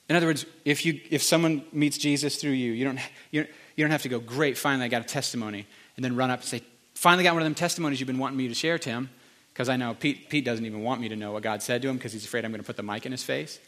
[0.08, 3.84] In other words, if, you, if someone meets Jesus through you, you don't, you, you
[3.84, 5.66] don't have to go, great, finally I got a testimony,
[5.96, 6.62] and then run up and say,
[6.94, 9.10] finally got one of them testimonies you've been wanting me to share, Tim,
[9.52, 11.88] because I know Pete, Pete doesn't even want me to know what God said to
[11.88, 13.58] him because he's afraid I'm going to put the mic in his face.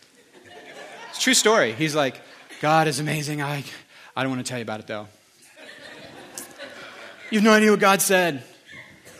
[1.10, 1.72] It's true story.
[1.72, 2.20] He's like,
[2.60, 3.42] God is amazing.
[3.42, 3.64] I,
[4.14, 5.08] I don't want to tell you about it though.
[7.30, 8.42] You have no idea what God said.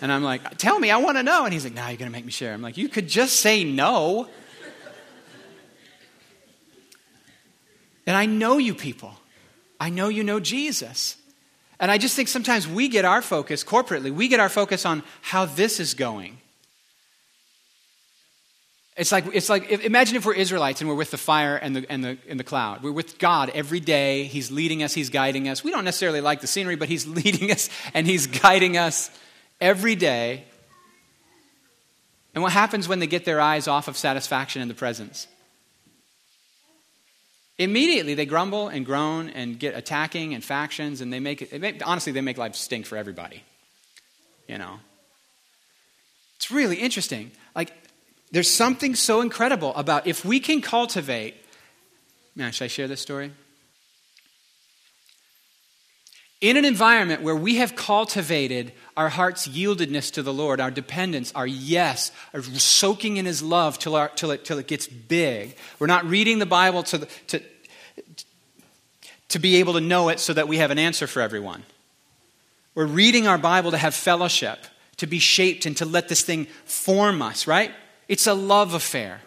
[0.00, 1.44] And I'm like, tell me, I want to know.
[1.44, 2.54] And he's like, nah, you're going to make me share.
[2.54, 4.28] I'm like, you could just say no.
[8.08, 9.12] And I know you people.
[9.78, 11.18] I know you know Jesus.
[11.78, 15.02] And I just think sometimes we get our focus corporately, we get our focus on
[15.20, 16.38] how this is going.
[18.96, 21.86] It's like, it's like imagine if we're Israelites and we're with the fire and the,
[21.88, 22.82] and, the, and the cloud.
[22.82, 24.24] We're with God every day.
[24.24, 25.62] He's leading us, He's guiding us.
[25.62, 29.10] We don't necessarily like the scenery, but He's leading us and He's guiding us
[29.60, 30.44] every day.
[32.34, 35.28] And what happens when they get their eyes off of satisfaction in the presence?
[37.58, 41.86] Immediately they grumble and groan and get attacking and factions, and they make it, make,
[41.86, 43.42] honestly, they make life stink for everybody.
[44.46, 44.78] You know?
[46.36, 47.32] It's really interesting.
[47.56, 47.72] Like,
[48.30, 51.34] there's something so incredible about if we can cultivate.
[52.36, 53.32] Man, should I share this story?
[56.40, 61.32] In an environment where we have cultivated our heart's yieldedness to the Lord, our dependence,
[61.34, 65.56] our yes, our soaking in His love till, our, till, it, till it gets big.
[65.80, 67.42] We're not reading the Bible to, to,
[69.30, 71.64] to be able to know it so that we have an answer for everyone.
[72.76, 74.60] We're reading our Bible to have fellowship,
[74.98, 77.72] to be shaped, and to let this thing form us, right?
[78.06, 79.22] It's a love affair.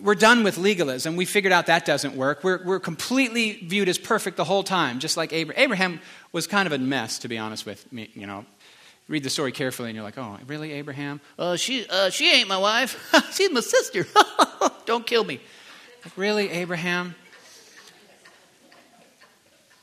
[0.00, 1.16] We're done with legalism.
[1.16, 2.44] We figured out that doesn't work.
[2.44, 5.62] We're, we're completely viewed as perfect the whole time, just like Abraham.
[5.62, 6.00] Abraham
[6.32, 8.10] was kind of a mess, to be honest with me.
[8.14, 8.44] You know,
[9.08, 11.20] read the story carefully, and you're like, "Oh, really, Abraham?
[11.38, 13.12] Uh, she, uh, she ain't my wife.
[13.32, 14.06] She's my sister.
[14.86, 15.40] Don't kill me."
[16.04, 17.14] Like, really, Abraham?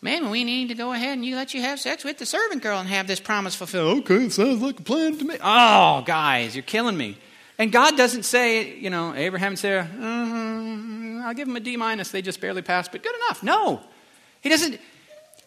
[0.02, 2.62] Man, we need to go ahead and you let you have sex with the servant
[2.62, 4.00] girl and have this promise fulfilled.
[4.00, 5.36] Okay, sounds like a plan to me.
[5.42, 7.18] Oh, guys, you're killing me.
[7.58, 11.78] And God doesn't say, you know, Abraham and Sarah, uh, I'll give them a D
[11.78, 12.10] minus.
[12.12, 13.42] They just barely passed, but good enough.
[13.44, 13.82] No.
[14.42, 14.80] He doesn't.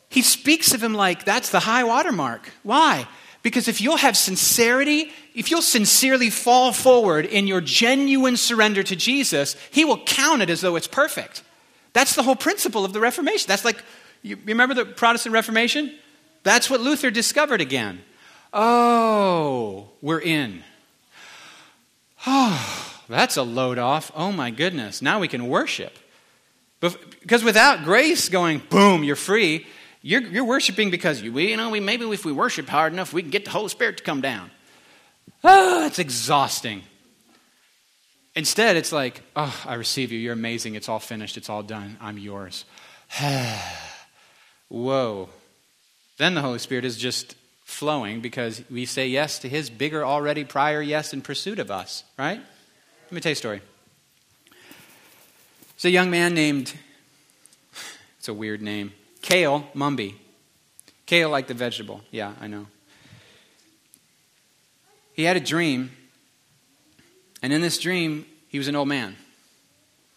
[0.09, 2.51] He speaks of him like that's the high water mark.
[2.62, 3.07] Why?
[3.42, 8.97] Because if you'll have sincerity, if you'll sincerely fall forward in your genuine surrender to
[8.97, 11.42] Jesus, he will count it as though it's perfect.
[11.92, 13.47] That's the whole principle of the Reformation.
[13.47, 13.83] That's like,
[14.23, 15.94] you remember the Protestant Reformation?
[16.42, 18.01] That's what Luther discovered again.
[18.53, 20.64] Oh, we're in.
[22.31, 24.12] Oh, that's a load off.
[24.14, 25.01] Oh my goodness.
[25.01, 25.99] Now we can worship.
[26.81, 29.67] Because without grace going, boom, you're free,
[30.01, 33.23] you're, you're worshiping because you, you know, we, maybe if we worship hard enough, we
[33.23, 34.51] can get the Holy Spirit to come down.
[35.43, 36.83] Oh, it's exhausting.
[38.37, 40.19] Instead, it's like, oh, I receive you.
[40.19, 40.77] You're amazing.
[40.77, 41.37] It's all finished.
[41.37, 41.97] It's all done.
[42.01, 42.64] I'm yours.
[44.69, 45.29] Whoa.
[46.19, 47.35] Then the Holy Spirit is just
[47.69, 52.03] flowing because we say yes to his bigger already prior yes in pursuit of us,
[52.19, 52.41] right?
[53.05, 53.61] Let me tell you a story.
[55.75, 56.73] It's a young man named,
[58.19, 60.15] it's a weird name, Kale Mumby.
[61.05, 62.01] Kale like the vegetable.
[62.11, 62.67] Yeah, I know.
[65.13, 65.91] He had a dream,
[67.43, 69.15] and in this dream, he was an old man.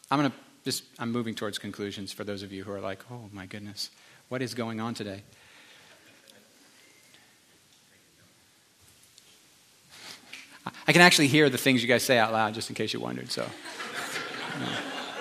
[0.10, 3.00] I'm going to just, I'm moving towards conclusions for those of you who are like,
[3.12, 3.92] oh my goodness,
[4.30, 5.24] what is going on today?
[10.88, 13.00] I can actually hear the things you guys say out loud, just in case you
[13.00, 13.32] wondered.
[13.32, 14.72] So, you know,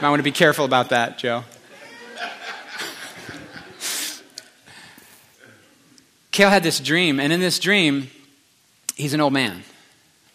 [0.01, 1.45] might want to be careful about that, Joe.
[6.31, 8.11] Kale had this dream, and in this dream,
[8.97, 9.63] he's an old man,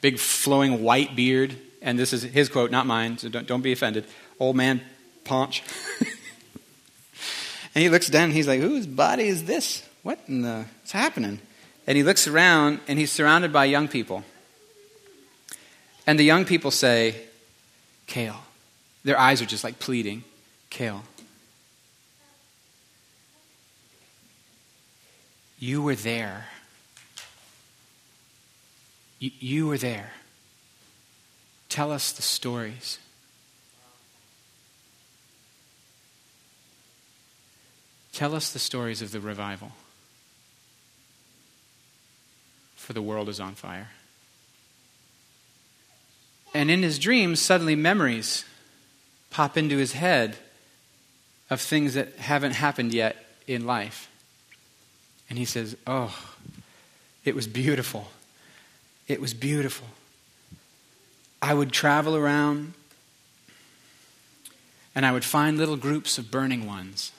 [0.01, 3.71] big flowing white beard, and this is his quote, not mine, so don't, don't be
[3.71, 4.05] offended.
[4.39, 4.81] Old man
[5.23, 5.63] paunch.
[7.75, 9.87] and he looks down, and he's like, "Whose body is this?
[10.03, 10.65] What in the?
[10.81, 11.39] What's happening?"
[11.87, 14.23] And he looks around, and he's surrounded by young people.
[16.07, 17.15] And the young people say,
[18.07, 18.41] Kale.
[19.03, 20.23] Their eyes are just like pleading,
[20.69, 21.03] Kale.
[25.59, 26.45] You were there.
[29.19, 30.11] You, you were there.
[31.69, 32.99] Tell us the stories.
[38.11, 39.71] Tell us the stories of the revival.
[42.75, 43.89] For the world is on fire.
[46.55, 48.45] And in his dreams, suddenly memories
[49.29, 50.37] pop into his head
[51.49, 54.09] of things that haven't happened yet in life.
[55.29, 56.17] And he says, Oh,
[57.25, 58.07] it was beautiful.
[59.09, 59.87] It was beautiful.
[61.41, 62.73] I would travel around
[64.95, 67.11] and I would find little groups of burning ones.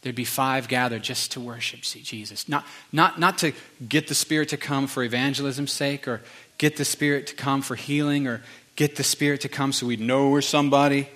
[0.00, 2.48] There'd be five gathered just to worship Jesus.
[2.48, 3.52] Not, not, not to
[3.86, 6.22] get the Spirit to come for evangelism's sake or
[6.62, 8.40] get the Spirit to come for healing or
[8.76, 11.08] get the Spirit to come so we'd know we're somebody.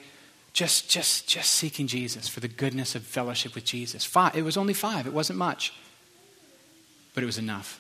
[0.53, 4.05] Just, just, just seeking Jesus for the goodness of fellowship with Jesus.
[4.05, 4.35] Five.
[4.35, 5.07] It was only five.
[5.07, 5.73] It wasn't much,
[7.15, 7.79] but it was enough.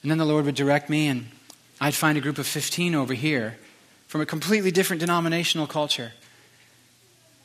[0.00, 1.26] And then the Lord would direct me, and
[1.78, 3.58] I'd find a group of 15 over here
[4.06, 6.12] from a completely different denominational culture.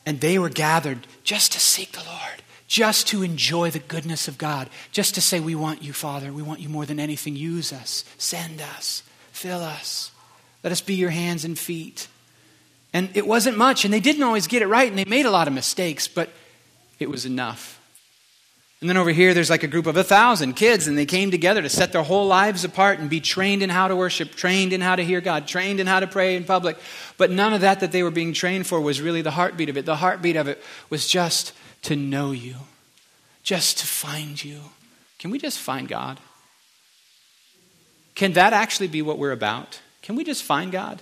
[0.05, 4.38] And they were gathered just to seek the Lord, just to enjoy the goodness of
[4.38, 6.32] God, just to say, We want you, Father.
[6.32, 7.36] We want you more than anything.
[7.36, 10.11] Use us, send us, fill us.
[10.63, 12.07] Let us be your hands and feet.
[12.91, 15.32] And it wasn't much, and they didn't always get it right, and they made a
[15.32, 16.30] lot of mistakes, but
[16.97, 17.80] it was enough.
[18.82, 21.32] And then over here, there's like a group of a thousand kids, and they came
[21.32, 24.74] together to set their whole lives apart and be trained in how to worship, trained
[24.74, 26.78] in how to hear God, trained in how to pray in public.
[27.18, 29.78] But none of that that they were being trained for was really the heartbeat of
[29.78, 29.86] it.
[29.86, 31.53] The heartbeat of it was just
[31.86, 32.56] to know you,
[33.44, 34.60] just to find you.
[35.20, 36.20] Can we just find God?
[38.16, 39.80] Can that actually be what we're about?
[40.02, 41.02] Can we just find God?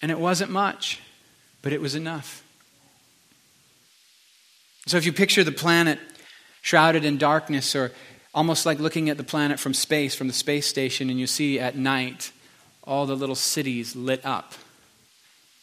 [0.00, 1.00] And it wasn't much,
[1.60, 2.42] but it was enough.
[4.86, 5.98] So if you picture the planet
[6.62, 7.92] shrouded in darkness, or
[8.32, 11.58] almost like looking at the planet from space, from the space station, and you see
[11.58, 12.32] at night
[12.88, 14.54] all the little cities lit up.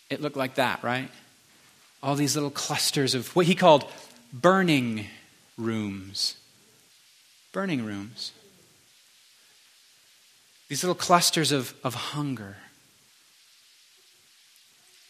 [0.10, 1.10] It looked like that, right?
[2.04, 3.84] All these little clusters of what he called
[4.32, 5.08] burning
[5.58, 6.38] rooms.
[7.52, 8.32] Burning rooms.
[10.70, 12.58] These little clusters of, of hunger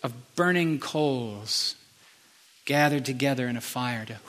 [0.03, 1.75] of burning coals
[2.65, 4.15] gathered together in a fire to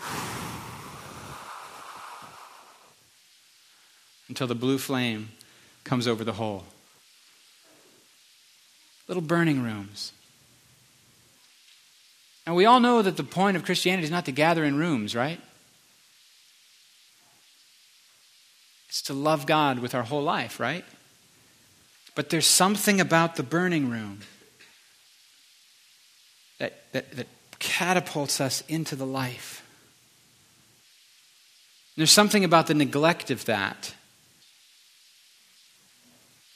[4.28, 5.28] until the blue flame
[5.84, 6.64] comes over the whole.
[9.09, 10.12] Little burning rooms.
[12.46, 15.14] And we all know that the point of Christianity is not to gather in rooms,
[15.14, 15.40] right?
[18.88, 20.84] It's to love God with our whole life, right?
[22.14, 24.20] But there's something about the burning room
[26.59, 27.26] that, that, that
[27.59, 29.62] catapults us into the life.
[31.96, 33.94] There's something about the neglect of that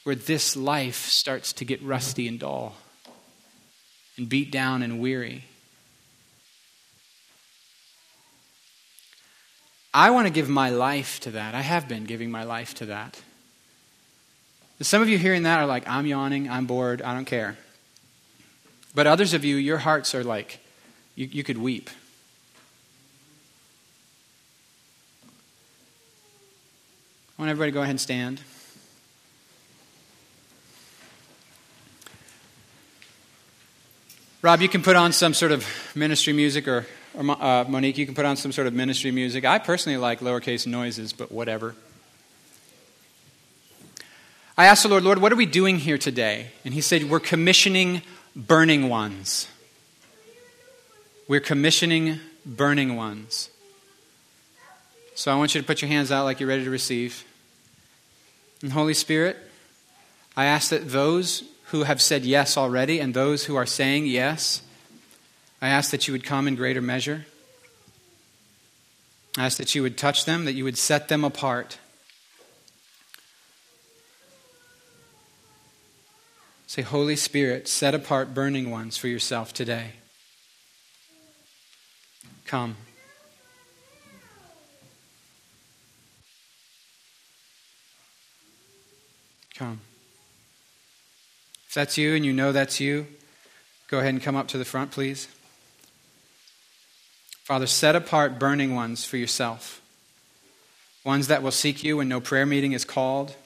[0.05, 2.77] where this life starts to get rusty and dull
[4.17, 5.45] and beat down and weary.
[9.93, 11.55] I want to give my life to that.
[11.55, 13.21] I have been giving my life to that.
[14.81, 17.59] some of you hearing that are like, I'm yawning, I'm bored, I don't care.
[18.95, 20.61] But others of you, your hearts are like,
[21.17, 21.91] you, you could weep.
[27.39, 28.41] I want everybody to go ahead and stand.
[34.43, 38.07] Rob, you can put on some sort of ministry music, or, or uh, Monique, you
[38.07, 39.45] can put on some sort of ministry music.
[39.45, 41.75] I personally like lowercase noises, but whatever.
[44.57, 46.53] I asked the Lord, Lord, what are we doing here today?
[46.65, 48.01] And He said, We're commissioning
[48.35, 49.47] burning ones.
[51.29, 53.51] We're commissioning burning ones.
[55.15, 57.25] So I want you to put your hands out like you're ready to receive.
[58.63, 59.37] And Holy Spirit,
[60.35, 64.63] I ask that those who have said yes already and those who are saying yes,
[65.61, 67.27] I ask that you would come in greater measure.
[69.37, 71.79] I ask that you would touch them, that you would set them apart
[76.71, 79.95] Say, Holy Spirit, set apart burning ones for yourself today.
[82.47, 82.77] Come.
[89.57, 89.81] Come.
[91.71, 93.07] If that's you and you know that's you,
[93.87, 95.29] go ahead and come up to the front, please.
[97.45, 99.81] Father, set apart burning ones for yourself.
[101.05, 103.37] Ones that will seek you when no prayer meeting is called.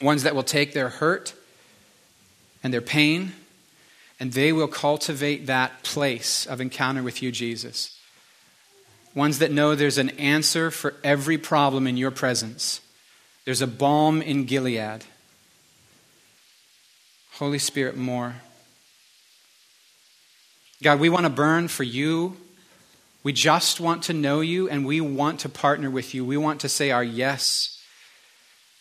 [0.00, 1.34] Ones that will take their hurt
[2.62, 3.32] and their pain,
[4.20, 7.98] and they will cultivate that place of encounter with you, Jesus.
[9.16, 12.80] Ones that know there's an answer for every problem in your presence.
[13.44, 15.02] There's a balm in Gilead.
[17.40, 18.34] Holy Spirit, more.
[20.82, 22.36] God, we want to burn for you.
[23.22, 26.22] We just want to know you and we want to partner with you.
[26.22, 27.82] We want to say our yes.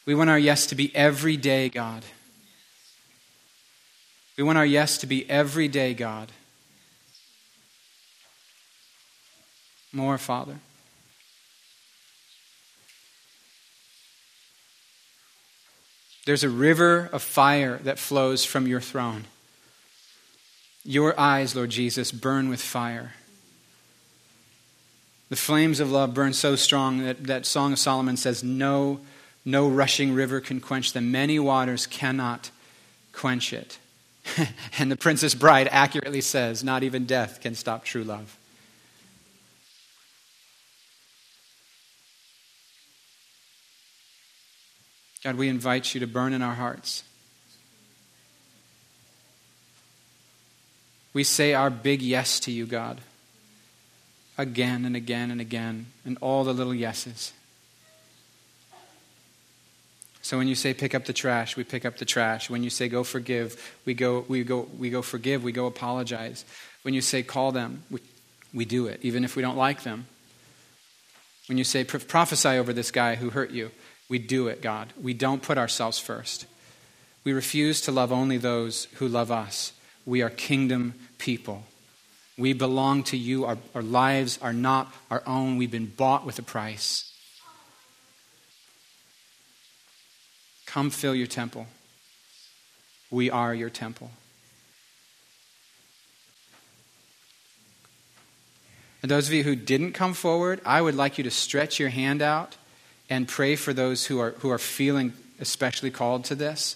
[0.05, 2.03] We want our yes to be every day, God.
[4.37, 6.29] We want our yes to be every day, God.
[9.93, 10.59] More, Father.
[16.29, 19.23] There's a river of fire that flows from your throne.
[20.85, 23.13] Your eyes, Lord Jesus, burn with fire.
[25.29, 28.99] The flames of love burn so strong that that Song of Solomon says, No,
[29.43, 31.11] no rushing river can quench them.
[31.11, 32.51] Many waters cannot
[33.11, 33.79] quench it.
[34.77, 38.37] and the Princess Bride accurately says, Not even death can stop true love.
[45.23, 47.03] God, we invite you to burn in our hearts.
[51.13, 53.01] We say our big yes to you, God,
[54.37, 57.33] again and again and again, and all the little yeses.
[60.21, 62.49] So when you say pick up the trash, we pick up the trash.
[62.49, 66.45] When you say go forgive, we go, we go, we go forgive, we go apologize.
[66.83, 67.99] When you say call them, we,
[68.53, 70.05] we do it, even if we don't like them.
[71.47, 73.71] When you say prophesy over this guy who hurt you,
[74.09, 74.91] we do it, God.
[74.99, 76.47] We don't put ourselves first.
[77.23, 79.71] We refuse to love only those who love us.
[80.05, 81.63] We are kingdom people.
[82.37, 83.45] We belong to you.
[83.45, 85.57] Our, our lives are not our own.
[85.57, 87.13] We've been bought with a price.
[90.65, 91.67] Come fill your temple.
[93.11, 94.09] We are your temple.
[99.01, 101.89] And those of you who didn't come forward, I would like you to stretch your
[101.89, 102.57] hand out
[103.09, 106.75] and pray for those who are, who are feeling especially called to this.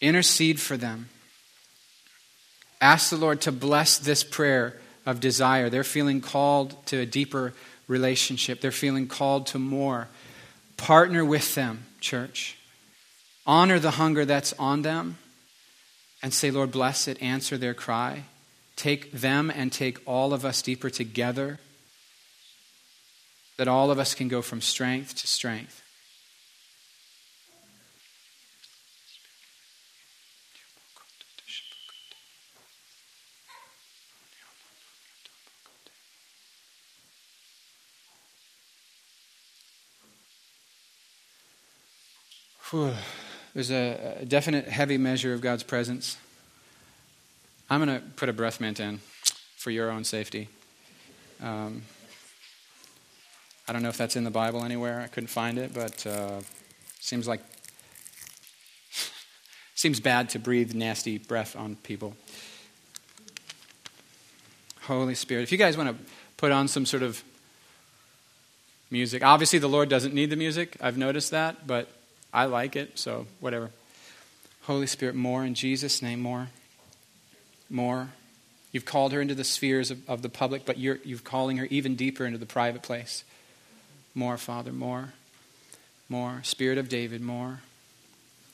[0.00, 1.08] Intercede for them.
[2.80, 5.70] Ask the Lord to bless this prayer of desire.
[5.70, 7.54] They're feeling called to a deeper
[7.86, 10.08] relationship, they're feeling called to more.
[10.76, 12.56] Partner with them, church.
[13.46, 15.18] Honor the hunger that's on them
[16.22, 18.24] and say, Lord, bless it, answer their cry.
[18.76, 21.60] Take them and take all of us deeper together,
[23.56, 25.84] that all of us can go from strength to strength.
[43.54, 46.16] There's a, a, definite heavy measure of God's presence.
[47.70, 48.98] I'm going to put a breath mint in
[49.56, 50.48] for your own safety.
[51.40, 51.82] Um,
[53.66, 55.00] I don't know if that's in the Bible anywhere.
[55.00, 56.40] I couldn't find it, but uh,
[57.00, 57.40] seems like
[59.74, 62.14] seems bad to breathe nasty breath on people.
[64.82, 66.04] Holy Spirit, if you guys want to
[66.36, 67.24] put on some sort of
[68.90, 70.76] music, obviously the Lord doesn't need the music.
[70.78, 71.88] I've noticed that, but
[72.34, 73.70] I like it, so whatever.
[74.64, 76.48] Holy Spirit, more in Jesus' name, more.
[77.70, 78.10] More.
[78.72, 81.66] You've called her into the spheres of, of the public, but you're, you're calling her
[81.66, 83.24] even deeper into the private place.
[84.14, 85.12] More, Father, more.
[86.08, 86.40] More.
[86.42, 87.60] Spirit of David, more.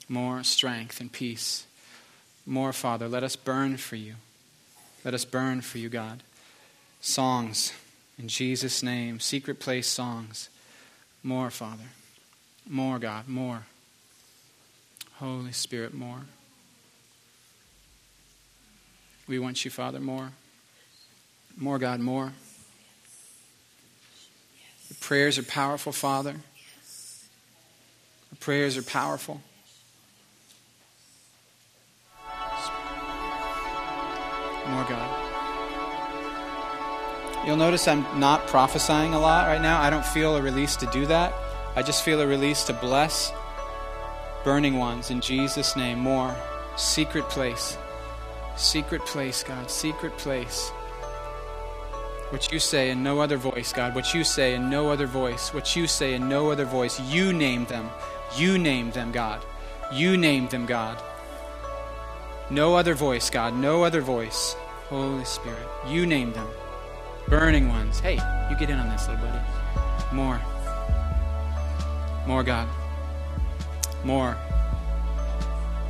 [0.09, 1.67] More strength and peace.
[2.47, 3.09] More, Father.
[3.09, 4.15] Let us burn for you.
[5.05, 6.23] Let us burn for you, God.
[7.01, 7.73] Songs
[8.19, 9.21] in Jesus' name.
[9.21, 10.49] Secret place songs.
[11.23, 11.85] More, Father.
[12.69, 13.67] More, God, more.
[15.15, 16.23] Holy Spirit, more.
[19.27, 20.33] We want you, Father, more.
[21.57, 22.33] More, God, more.
[24.91, 26.35] The prayers are powerful, Father.
[28.31, 29.41] The prayers are powerful.
[34.69, 35.27] More, God.
[37.47, 39.81] You'll notice I'm not prophesying a lot right now.
[39.81, 41.33] I don't feel a release to do that.
[41.75, 43.33] I just feel a release to bless
[44.45, 46.37] burning ones in Jesus' name more.
[46.77, 47.79] Secret place.
[48.57, 49.71] Secret place, God.
[49.71, 50.73] Secret place.
[52.31, 53.95] What you say in no other voice, God.
[53.95, 55.53] What you say in no other voice.
[55.53, 57.01] What you say in no other voice.
[57.01, 57.91] You name them.
[58.37, 59.45] You name them, God.
[59.93, 61.03] You name them, God.
[62.49, 63.55] No other voice, God.
[63.57, 64.55] No other voice.
[64.89, 65.67] Holy Spirit.
[65.89, 66.47] You name them.
[67.29, 68.01] Burning ones.
[68.01, 69.45] Hey, you get in on this, little buddy.
[70.13, 70.41] More.
[72.27, 72.69] More, God.
[74.05, 74.37] More.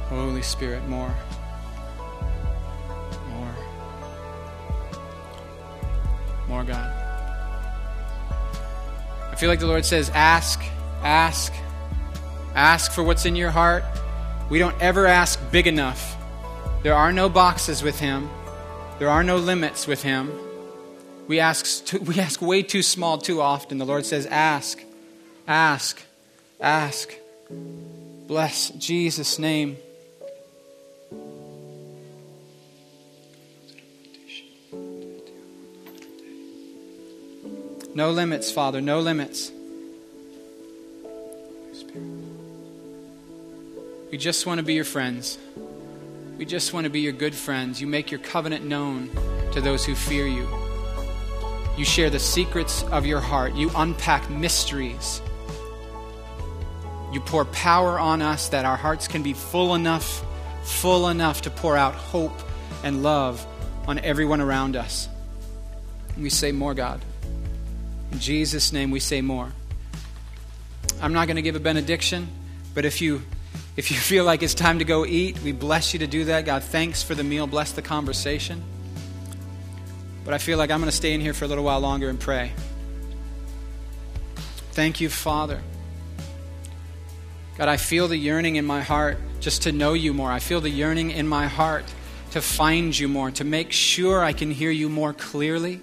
[0.09, 1.15] Holy Spirit, more.
[6.51, 6.93] More, God.
[9.31, 10.61] I feel like the Lord says, ask,
[11.03, 11.55] ask,
[12.55, 13.85] ask for what's in your heart.
[14.51, 16.17] We don't ever ask big enough.
[16.83, 18.29] There are no boxes with Him,
[18.99, 20.31] there are no limits with Him.
[21.29, 23.79] We ask, too, we ask way too small too often.
[23.79, 24.83] The Lord says, ask,
[25.49, 26.03] ask.
[26.61, 27.15] Ask.
[28.27, 29.79] Bless Jesus' name.
[37.95, 39.51] No limits, Father, no limits.
[44.11, 45.39] We just want to be your friends.
[46.39, 47.81] We just want to be your good friends.
[47.81, 49.11] You make your covenant known
[49.53, 50.49] to those who fear you.
[51.77, 53.55] You share the secrets of your heart.
[53.55, 55.21] You unpack mysteries.
[57.13, 60.25] You pour power on us that our hearts can be full enough,
[60.63, 62.39] full enough to pour out hope
[62.85, 63.45] and love
[63.89, 65.09] on everyone around us.
[66.17, 67.01] We say more, God.
[68.13, 69.53] In Jesus' name, we say more.
[71.01, 72.29] I'm not going to give a benediction,
[72.75, 73.23] but if you
[73.77, 76.45] if you feel like it's time to go eat, we bless you to do that.
[76.45, 77.47] God, thanks for the meal.
[77.47, 78.63] Bless the conversation.
[80.25, 82.09] But I feel like I'm going to stay in here for a little while longer
[82.09, 82.53] and pray.
[84.73, 85.61] Thank you, Father.
[87.57, 90.31] God, I feel the yearning in my heart just to know you more.
[90.31, 91.85] I feel the yearning in my heart
[92.33, 95.81] to find you more, to make sure I can hear you more clearly.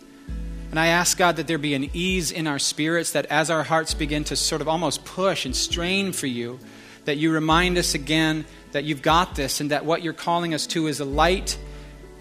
[0.78, 3.63] And I ask God that there be an ease in our spirits, that as our
[3.63, 6.59] hearts begin to sort of almost push and strain for you,
[7.05, 10.67] that you remind us again that you've got this and that what you're calling us
[10.67, 11.57] to is a light,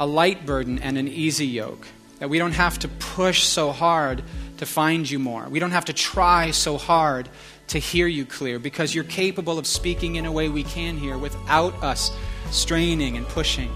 [0.01, 1.87] a light burden and an easy yoke.
[2.19, 4.23] That we don't have to push so hard
[4.57, 5.47] to find you more.
[5.51, 7.29] We don't have to try so hard
[7.67, 11.19] to hear you clear because you're capable of speaking in a way we can hear
[11.19, 12.11] without us
[12.51, 13.71] straining and pushing.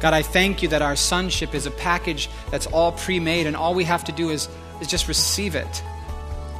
[0.00, 3.56] God, I thank you that our sonship is a package that's all pre made, and
[3.56, 4.48] all we have to do is,
[4.80, 5.82] is just receive it.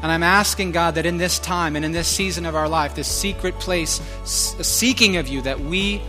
[0.03, 2.95] And I'm asking God that in this time and in this season of our life,
[2.95, 6.03] this secret place, seeking of you, that we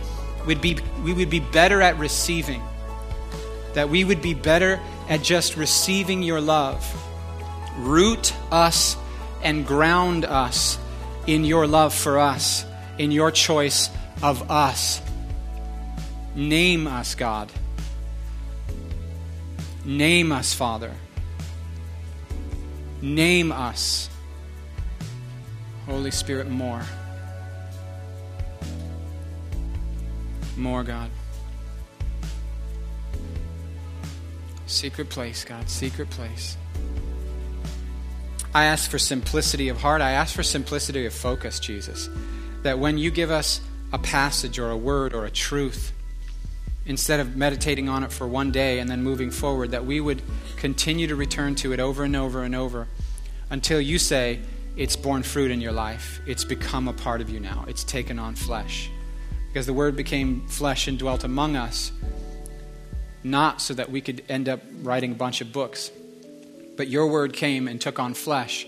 [0.46, 2.62] would be, we would be better at receiving,
[3.74, 6.84] that we would be better at just receiving your love.
[7.78, 8.96] Root us
[9.42, 10.78] and ground us
[11.26, 12.64] in your love for us,
[12.96, 13.90] in your choice
[14.22, 15.02] of us
[16.38, 17.50] Name us, God.
[19.84, 20.92] Name us, Father.
[23.02, 24.08] Name us.
[25.86, 26.82] Holy Spirit, more.
[30.56, 31.10] More, God.
[34.66, 35.68] Secret place, God.
[35.68, 36.56] Secret place.
[38.54, 40.00] I ask for simplicity of heart.
[40.00, 42.08] I ask for simplicity of focus, Jesus.
[42.62, 43.60] That when you give us
[43.92, 45.92] a passage or a word or a truth,
[46.88, 50.22] instead of meditating on it for one day and then moving forward, that we would
[50.56, 52.88] continue to return to it over and over and over
[53.50, 54.40] until you say,
[54.74, 56.20] It's borne fruit in your life.
[56.26, 57.64] It's become a part of you now.
[57.68, 58.90] It's taken on flesh.
[59.48, 61.92] Because the Word became flesh and dwelt among us,
[63.22, 65.92] not so that we could end up writing a bunch of books,
[66.76, 68.66] but your Word came and took on flesh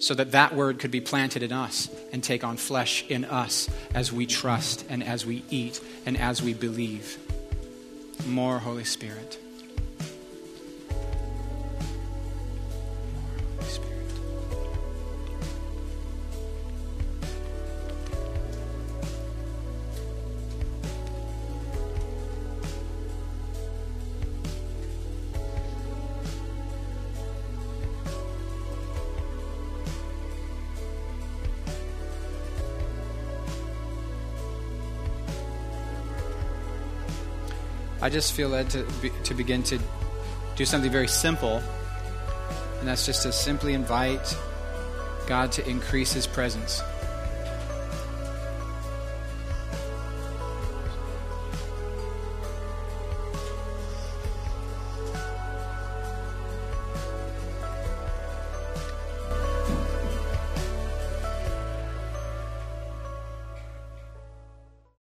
[0.00, 3.68] so that that word could be planted in us and take on flesh in us
[3.92, 7.18] as we trust and as we eat and as we believe
[8.26, 9.38] more Holy Spirit.
[38.10, 39.78] Just feel led to, be, to begin to
[40.56, 41.62] do something very simple,
[42.78, 44.36] and that's just to simply invite
[45.26, 46.82] God to increase His presence.